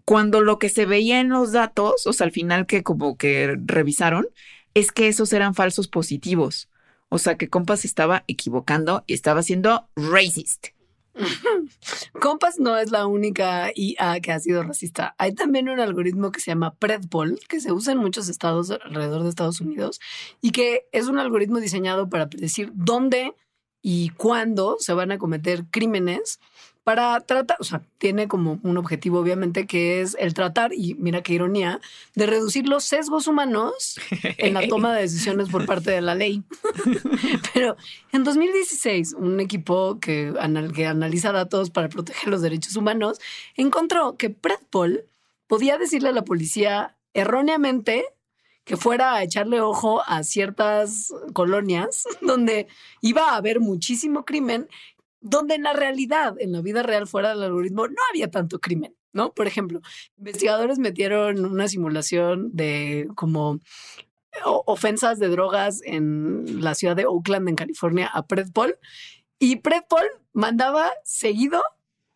[0.05, 3.57] Cuando lo que se veía en los datos, o sea, al final que como que
[3.65, 4.27] revisaron,
[4.73, 6.69] es que esos eran falsos positivos.
[7.09, 10.67] O sea, que Compass estaba equivocando y estaba siendo racist.
[12.21, 15.15] Compass no es la única IA que ha sido racista.
[15.17, 19.23] Hay también un algoritmo que se llama Predpol, que se usa en muchos estados alrededor
[19.23, 19.99] de Estados Unidos
[20.41, 23.35] y que es un algoritmo diseñado para predecir dónde
[23.81, 26.39] y cuándo se van a cometer crímenes
[26.89, 31.21] para tratar, o sea, tiene como un objetivo obviamente que es el tratar, y mira
[31.21, 31.79] qué ironía,
[32.15, 33.99] de reducir los sesgos humanos
[34.39, 36.41] en la toma de decisiones por parte de la ley.
[37.53, 37.77] Pero
[38.11, 43.19] en 2016, un equipo que, anal- que analiza datos para proteger los derechos humanos
[43.55, 45.05] encontró que Predpol
[45.45, 48.03] podía decirle a la policía erróneamente
[48.63, 52.65] que fuera a echarle ojo a ciertas colonias donde
[53.01, 54.67] iba a haber muchísimo crimen,
[55.21, 58.95] donde en la realidad, en la vida real fuera del algoritmo, no había tanto crimen.
[59.11, 59.33] ¿No?
[59.33, 59.81] Por ejemplo,
[60.19, 63.59] investigadores metieron una simulación de como
[64.45, 68.77] o- ofensas de drogas en la ciudad de Oakland, en California, a Predpol.
[69.39, 71.63] Y Predpol mandaba seguido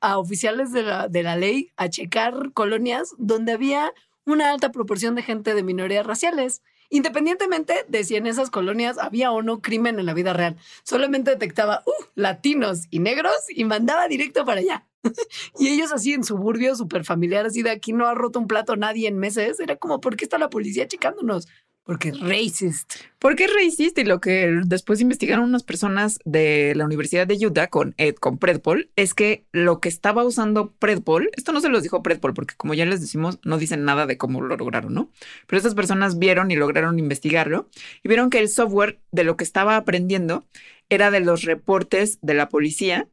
[0.01, 3.91] a oficiales de la, de la ley a checar colonias donde había
[4.25, 6.61] una alta proporción de gente de minorías raciales.
[6.89, 10.57] Independientemente de si en esas colonias había o no crimen en la vida real.
[10.83, 14.85] Solamente detectaba uh, latinos y negros y mandaba directo para allá.
[15.59, 18.75] y ellos así en suburbios súper familiares, así de aquí no ha roto un plato
[18.75, 19.59] nadie en meses.
[19.59, 21.47] Era como, ¿por qué está la policía checándonos?
[21.85, 22.93] Porque es racist.
[23.19, 27.67] Porque es racist y lo que después investigaron unas personas de la Universidad de Utah
[27.67, 31.83] con Ed, con Predpol, es que lo que estaba usando Predpol, esto no se los
[31.83, 35.11] dijo Predpol, porque como ya les decimos, no dicen nada de cómo lo lograron, ¿no?
[35.45, 37.69] Pero estas personas vieron y lograron investigarlo
[38.01, 40.45] y vieron que el software de lo que estaba aprendiendo
[40.87, 43.09] era de los reportes de la policía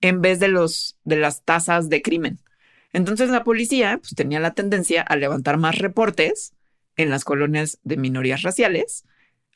[0.00, 2.40] en vez de los de las tasas de crimen.
[2.92, 6.54] Entonces la policía pues, tenía la tendencia a levantar más reportes
[6.98, 9.06] en las colonias de minorías raciales,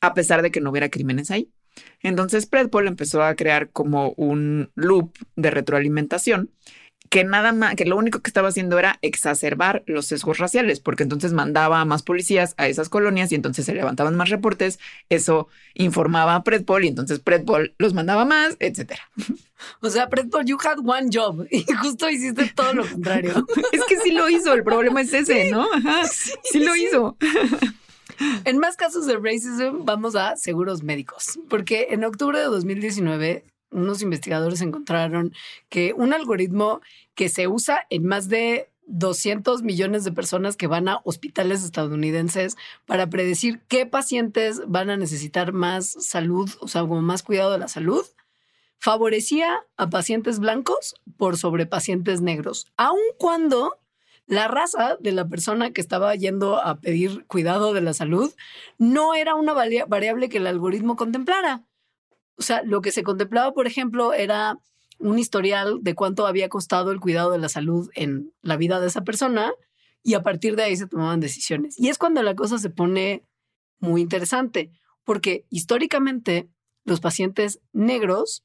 [0.00, 1.50] a pesar de que no hubiera crímenes ahí.
[2.00, 6.50] Entonces Predpol empezó a crear como un loop de retroalimentación
[7.12, 11.02] que nada más, que lo único que estaba haciendo era exacerbar los sesgos raciales, porque
[11.02, 14.78] entonces mandaba a más policías a esas colonias y entonces se levantaban más reportes,
[15.10, 19.02] eso informaba a Predpol y entonces Predpol los mandaba más, etcétera.
[19.82, 23.46] O sea, Predpol, you had one job y justo hiciste todo lo contrario.
[23.72, 25.66] es que sí lo hizo, el problema es ese, ¿no?
[25.70, 27.18] Ajá, sí, lo hizo.
[28.44, 34.02] En más casos de racism, vamos a seguros médicos, porque en octubre de 2019 unos
[34.02, 35.32] investigadores encontraron
[35.68, 36.80] que un algoritmo
[37.14, 42.56] que se usa en más de 200 millones de personas que van a hospitales estadounidenses
[42.86, 47.58] para predecir qué pacientes van a necesitar más salud, o sea, como más cuidado de
[47.58, 48.04] la salud,
[48.78, 53.78] favorecía a pacientes blancos por sobre pacientes negros, aun cuando
[54.26, 58.32] la raza de la persona que estaba yendo a pedir cuidado de la salud
[58.78, 61.62] no era una variable que el algoritmo contemplara.
[62.42, 64.58] O sea, lo que se contemplaba, por ejemplo, era
[64.98, 68.88] un historial de cuánto había costado el cuidado de la salud en la vida de
[68.88, 69.52] esa persona
[70.02, 71.78] y a partir de ahí se tomaban decisiones.
[71.78, 73.22] Y es cuando la cosa se pone
[73.78, 74.72] muy interesante,
[75.04, 76.48] porque históricamente
[76.84, 78.42] los pacientes negros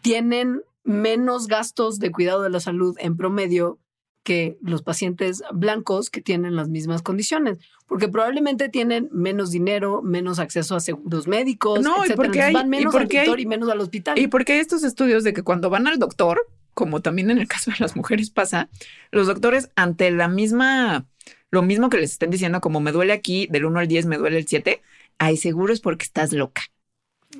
[0.00, 3.78] tienen menos gastos de cuidado de la salud en promedio
[4.22, 10.38] que los pacientes blancos que tienen las mismas condiciones, porque probablemente tienen menos dinero, menos
[10.38, 14.18] acceso a seguros médicos, no, y porque van menos al doctor y menos al hospital.
[14.18, 17.48] Y porque hay estos estudios de que cuando van al doctor, como también en el
[17.48, 18.68] caso de las mujeres pasa,
[19.10, 21.06] los doctores ante la misma,
[21.50, 24.18] lo mismo que les estén diciendo, como me duele aquí, del 1 al 10 me
[24.18, 24.80] duele el 7,
[25.18, 26.62] hay seguros porque estás loca.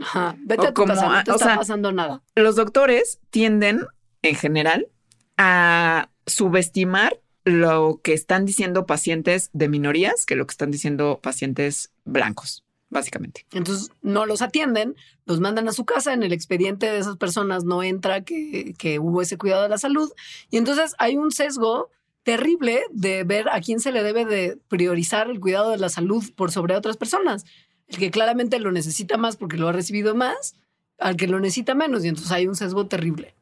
[0.01, 2.23] Ajá, vete a tu casa, no te está pasando nada.
[2.35, 3.87] Los doctores tienden,
[4.23, 4.89] en general,
[5.37, 11.91] a subestimar lo que están diciendo pacientes de minorías que lo que están diciendo pacientes
[12.05, 13.47] blancos, básicamente.
[13.53, 14.95] Entonces no los atienden,
[15.27, 18.99] los mandan a su casa, en el expediente de esas personas no entra que, que
[18.99, 20.13] hubo ese cuidado de la salud
[20.51, 21.91] y entonces hay un sesgo
[22.23, 26.25] terrible de ver a quién se le debe de priorizar el cuidado de la salud
[26.37, 27.45] por sobre otras personas.
[27.89, 30.55] El que claramente lo necesita más porque lo ha recibido más,
[30.99, 33.35] al que lo necesita menos y entonces hay un sesgo terrible.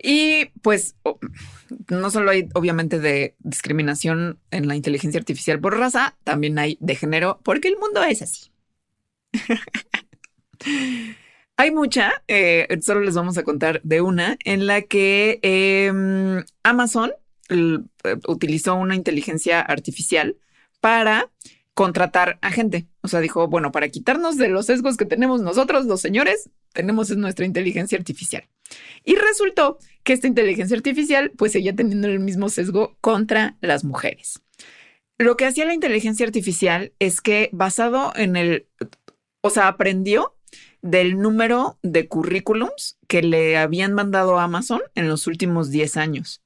[0.00, 0.94] Y pues
[1.88, 6.94] no solo hay obviamente de discriminación en la inteligencia artificial por raza, también hay de
[6.94, 8.52] género, porque el mundo es así.
[11.56, 17.12] hay mucha, eh, solo les vamos a contar de una, en la que em, Amazon
[17.48, 17.78] eh,
[18.28, 20.36] utilizó una inteligencia artificial
[20.80, 21.30] para
[21.74, 22.88] contratar a gente.
[23.02, 27.10] O sea, dijo, bueno, para quitarnos de los sesgos que tenemos nosotros, los señores, tenemos
[27.16, 28.48] nuestra inteligencia artificial.
[29.04, 34.40] Y resultó que esta inteligencia artificial pues seguía teniendo el mismo sesgo contra las mujeres.
[35.18, 38.68] Lo que hacía la inteligencia artificial es que basado en el,
[39.40, 40.34] o sea, aprendió
[40.80, 46.42] del número de currículums que le habían mandado a Amazon en los últimos 10 años.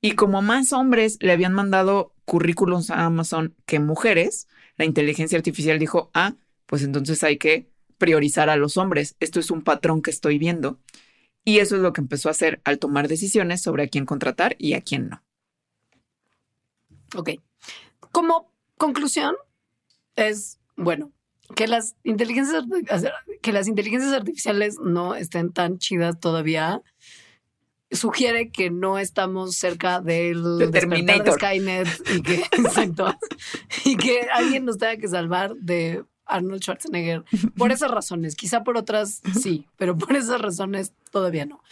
[0.00, 5.78] Y como más hombres le habían mandado currículums a Amazon que mujeres, la inteligencia artificial
[5.78, 6.34] dijo, ah,
[6.66, 9.16] pues entonces hay que priorizar a los hombres.
[9.20, 10.78] Esto es un patrón que estoy viendo.
[11.48, 14.54] Y eso es lo que empezó a hacer al tomar decisiones sobre a quién contratar
[14.58, 15.24] y a quién no.
[17.16, 17.30] Ok.
[18.12, 19.34] Como conclusión,
[20.14, 21.10] es bueno
[21.56, 22.64] que las inteligencias
[23.40, 26.82] que las inteligencias artificiales no estén tan chidas todavía
[27.90, 32.42] sugiere que no estamos cerca del de Skynet y que,
[33.86, 37.24] y que alguien nos tenga que salvar de Arnold Schwarzenegger.
[37.56, 41.62] Por esas razones, quizá por otras sí, pero por esas razones todavía no.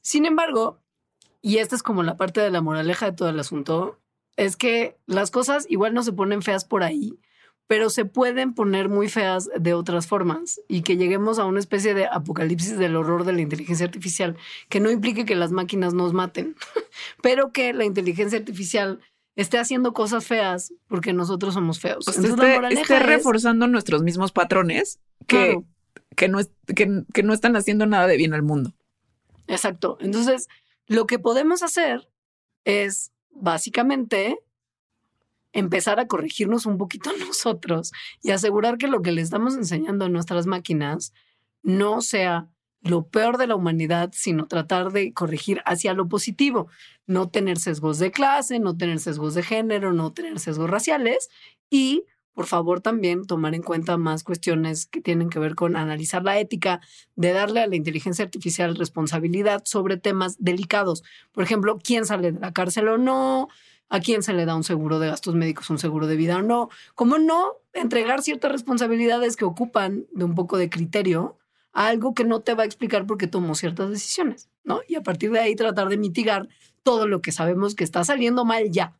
[0.00, 0.78] Sin embargo,
[1.40, 3.98] y esta es como la parte de la moraleja de todo el asunto,
[4.36, 7.18] es que las cosas igual no se ponen feas por ahí,
[7.66, 11.94] pero se pueden poner muy feas de otras formas y que lleguemos a una especie
[11.94, 14.36] de apocalipsis del horror de la inteligencia artificial,
[14.68, 16.54] que no implique que las máquinas nos maten,
[17.22, 19.00] pero que la inteligencia artificial
[19.36, 22.04] esté haciendo cosas feas porque nosotros somos feos.
[22.04, 25.64] Sea, Entonces, esté, moraleja esté es- reforzando nuestros mismos patrones que, Claro.
[26.16, 28.72] que, no es- que, que no están haciendo nada de bien al mundo.
[29.46, 29.96] Exacto.
[30.00, 30.48] Entonces,
[30.86, 32.08] lo que podemos hacer
[32.64, 34.38] es básicamente
[35.52, 37.92] empezar a corregirnos un poquito nosotros
[38.22, 41.12] y asegurar que lo que le estamos enseñando a nuestras máquinas
[41.62, 42.48] no sea
[42.82, 46.68] lo peor de la humanidad, sino tratar de corregir hacia lo positivo,
[47.06, 51.28] no tener sesgos de clase, no tener sesgos de género, no tener sesgos raciales
[51.70, 52.04] y,
[52.34, 56.38] por favor, también tomar en cuenta más cuestiones que tienen que ver con analizar la
[56.38, 56.80] ética,
[57.14, 61.04] de darle a la inteligencia artificial responsabilidad sobre temas delicados.
[61.32, 63.48] Por ejemplo, quién sale de la cárcel o no,
[63.88, 66.42] a quién se le da un seguro de gastos médicos, un seguro de vida o
[66.42, 66.70] no.
[66.94, 71.36] Cómo no entregar ciertas responsabilidades que ocupan de un poco de criterio
[71.72, 74.80] algo que no te va a explicar por qué tomó ciertas decisiones, ¿no?
[74.88, 76.48] Y a partir de ahí tratar de mitigar
[76.82, 78.96] todo lo que sabemos que está saliendo mal ya.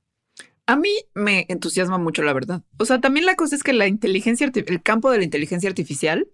[0.67, 2.63] A mí me entusiasma mucho, la verdad.
[2.79, 6.29] O sea, también la cosa es que la inteligencia, el campo de la inteligencia artificial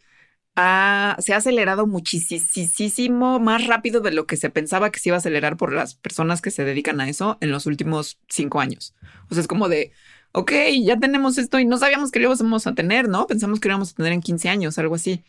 [0.54, 5.18] se ha acelerado muchísimo más rápido de lo que se pensaba que se iba a
[5.18, 8.94] acelerar por las personas que se dedican a eso en los últimos cinco años.
[9.30, 9.92] O sea, es como de,
[10.32, 10.52] ok,
[10.82, 13.26] ya tenemos esto y no sabíamos que lo íbamos a tener, ¿no?
[13.28, 15.22] Pensamos que lo íbamos a tener en 15 años, algo así.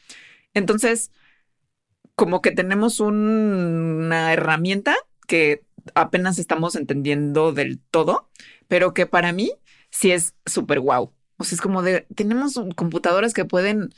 [0.53, 1.11] Entonces,
[2.15, 3.15] como que tenemos un-
[4.05, 4.95] una herramienta
[5.27, 5.63] que
[5.95, 8.30] apenas estamos entendiendo del todo,
[8.67, 9.51] pero que para mí
[9.89, 11.13] sí es súper guau.
[11.38, 13.89] O sea, es como de, tenemos computadoras que pueden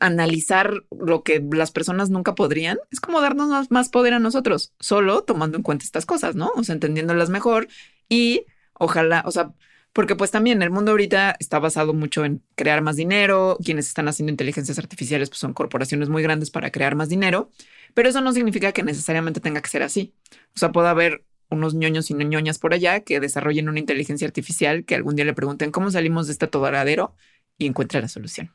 [0.00, 2.78] analizar lo que las personas nunca podrían.
[2.90, 6.50] Es como darnos más, más poder a nosotros, solo tomando en cuenta estas cosas, ¿no?
[6.56, 7.68] O sea, entendiéndolas mejor
[8.08, 9.54] y ojalá, o sea,
[9.96, 13.56] porque pues también el mundo ahorita está basado mucho en crear más dinero.
[13.64, 17.50] Quienes están haciendo inteligencias artificiales pues son corporaciones muy grandes para crear más dinero,
[17.94, 20.12] pero eso no significa que necesariamente tenga que ser así.
[20.54, 24.84] O sea, puede haber unos ñoños y ñoñas por allá que desarrollen una inteligencia artificial
[24.84, 27.14] que algún día le pregunten cómo salimos de este atoradero
[27.56, 28.54] y encuentre la solución.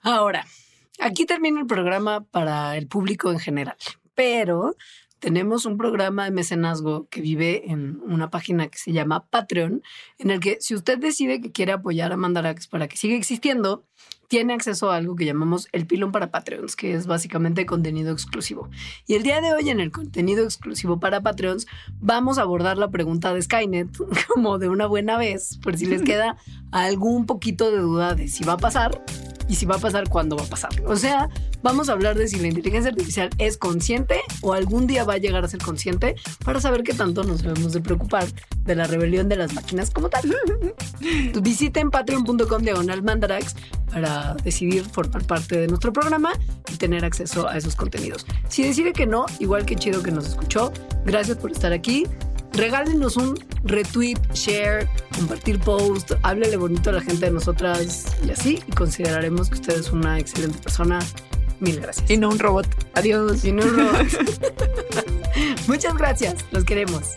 [0.00, 0.46] Ahora,
[0.98, 3.76] aquí termina el programa para el público en general,
[4.14, 4.76] pero
[5.18, 9.82] tenemos un programa de mecenazgo que vive en una página que se llama Patreon,
[10.18, 13.84] en el que si usted decide que quiere apoyar a Mandarax para que siga existiendo,
[14.28, 18.68] tiene acceso a algo que llamamos el pilón para Patreons, que es básicamente contenido exclusivo.
[19.06, 21.66] Y el día de hoy en el contenido exclusivo para Patreons
[22.00, 23.88] vamos a abordar la pregunta de Skynet
[24.34, 26.36] como de una buena vez, por si les queda
[26.70, 29.02] algún poquito de duda de si va a pasar
[29.48, 30.70] y si va a pasar, cuándo va a pasar.
[30.86, 31.30] O sea,
[31.62, 35.18] vamos a hablar de si la inteligencia artificial es consciente o algún día va a
[35.18, 38.26] llegar a ser consciente para saber qué tanto nos debemos de preocupar
[38.68, 40.32] de la rebelión de las máquinas como tal.
[41.42, 43.56] Visiten patreon.com diagonal mandarax
[43.90, 46.32] para decidir formar parte de nuestro programa
[46.72, 48.26] y tener acceso a esos contenidos.
[48.48, 50.72] Si decide que no, igual que chido que nos escuchó,
[51.04, 52.06] gracias por estar aquí.
[52.52, 58.62] Regálenos un retweet, share, compartir post, háblele bonito a la gente de nosotras y así,
[58.66, 61.00] y consideraremos que usted es una excelente persona.
[61.60, 62.08] Mil gracias.
[62.08, 62.66] Y no un robot.
[62.94, 63.44] Adiós.
[63.44, 64.06] Y no un robot.
[65.66, 67.16] Muchas gracias, los queremos.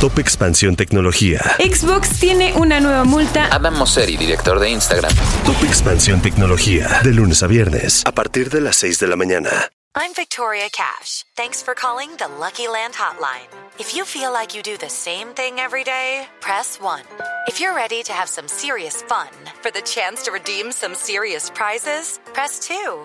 [0.00, 1.42] Top Expansión Tecnología.
[1.58, 3.48] Xbox tiene una nueva multa.
[3.52, 5.12] Adam Mosseri, director de Instagram.
[5.44, 7.02] Top Expansión Tecnología.
[7.04, 8.02] De lunes a viernes.
[8.06, 9.50] A partir de las 6 de la mañana.
[9.94, 11.26] I'm Victoria Cash.
[11.36, 13.50] Thanks for calling the Lucky Land Hotline.
[13.78, 17.02] If you feel like you do the same thing every day, press 1.
[17.46, 19.28] If you're ready to have some serious fun
[19.60, 23.04] for the chance to redeem some serious prizes, press 2.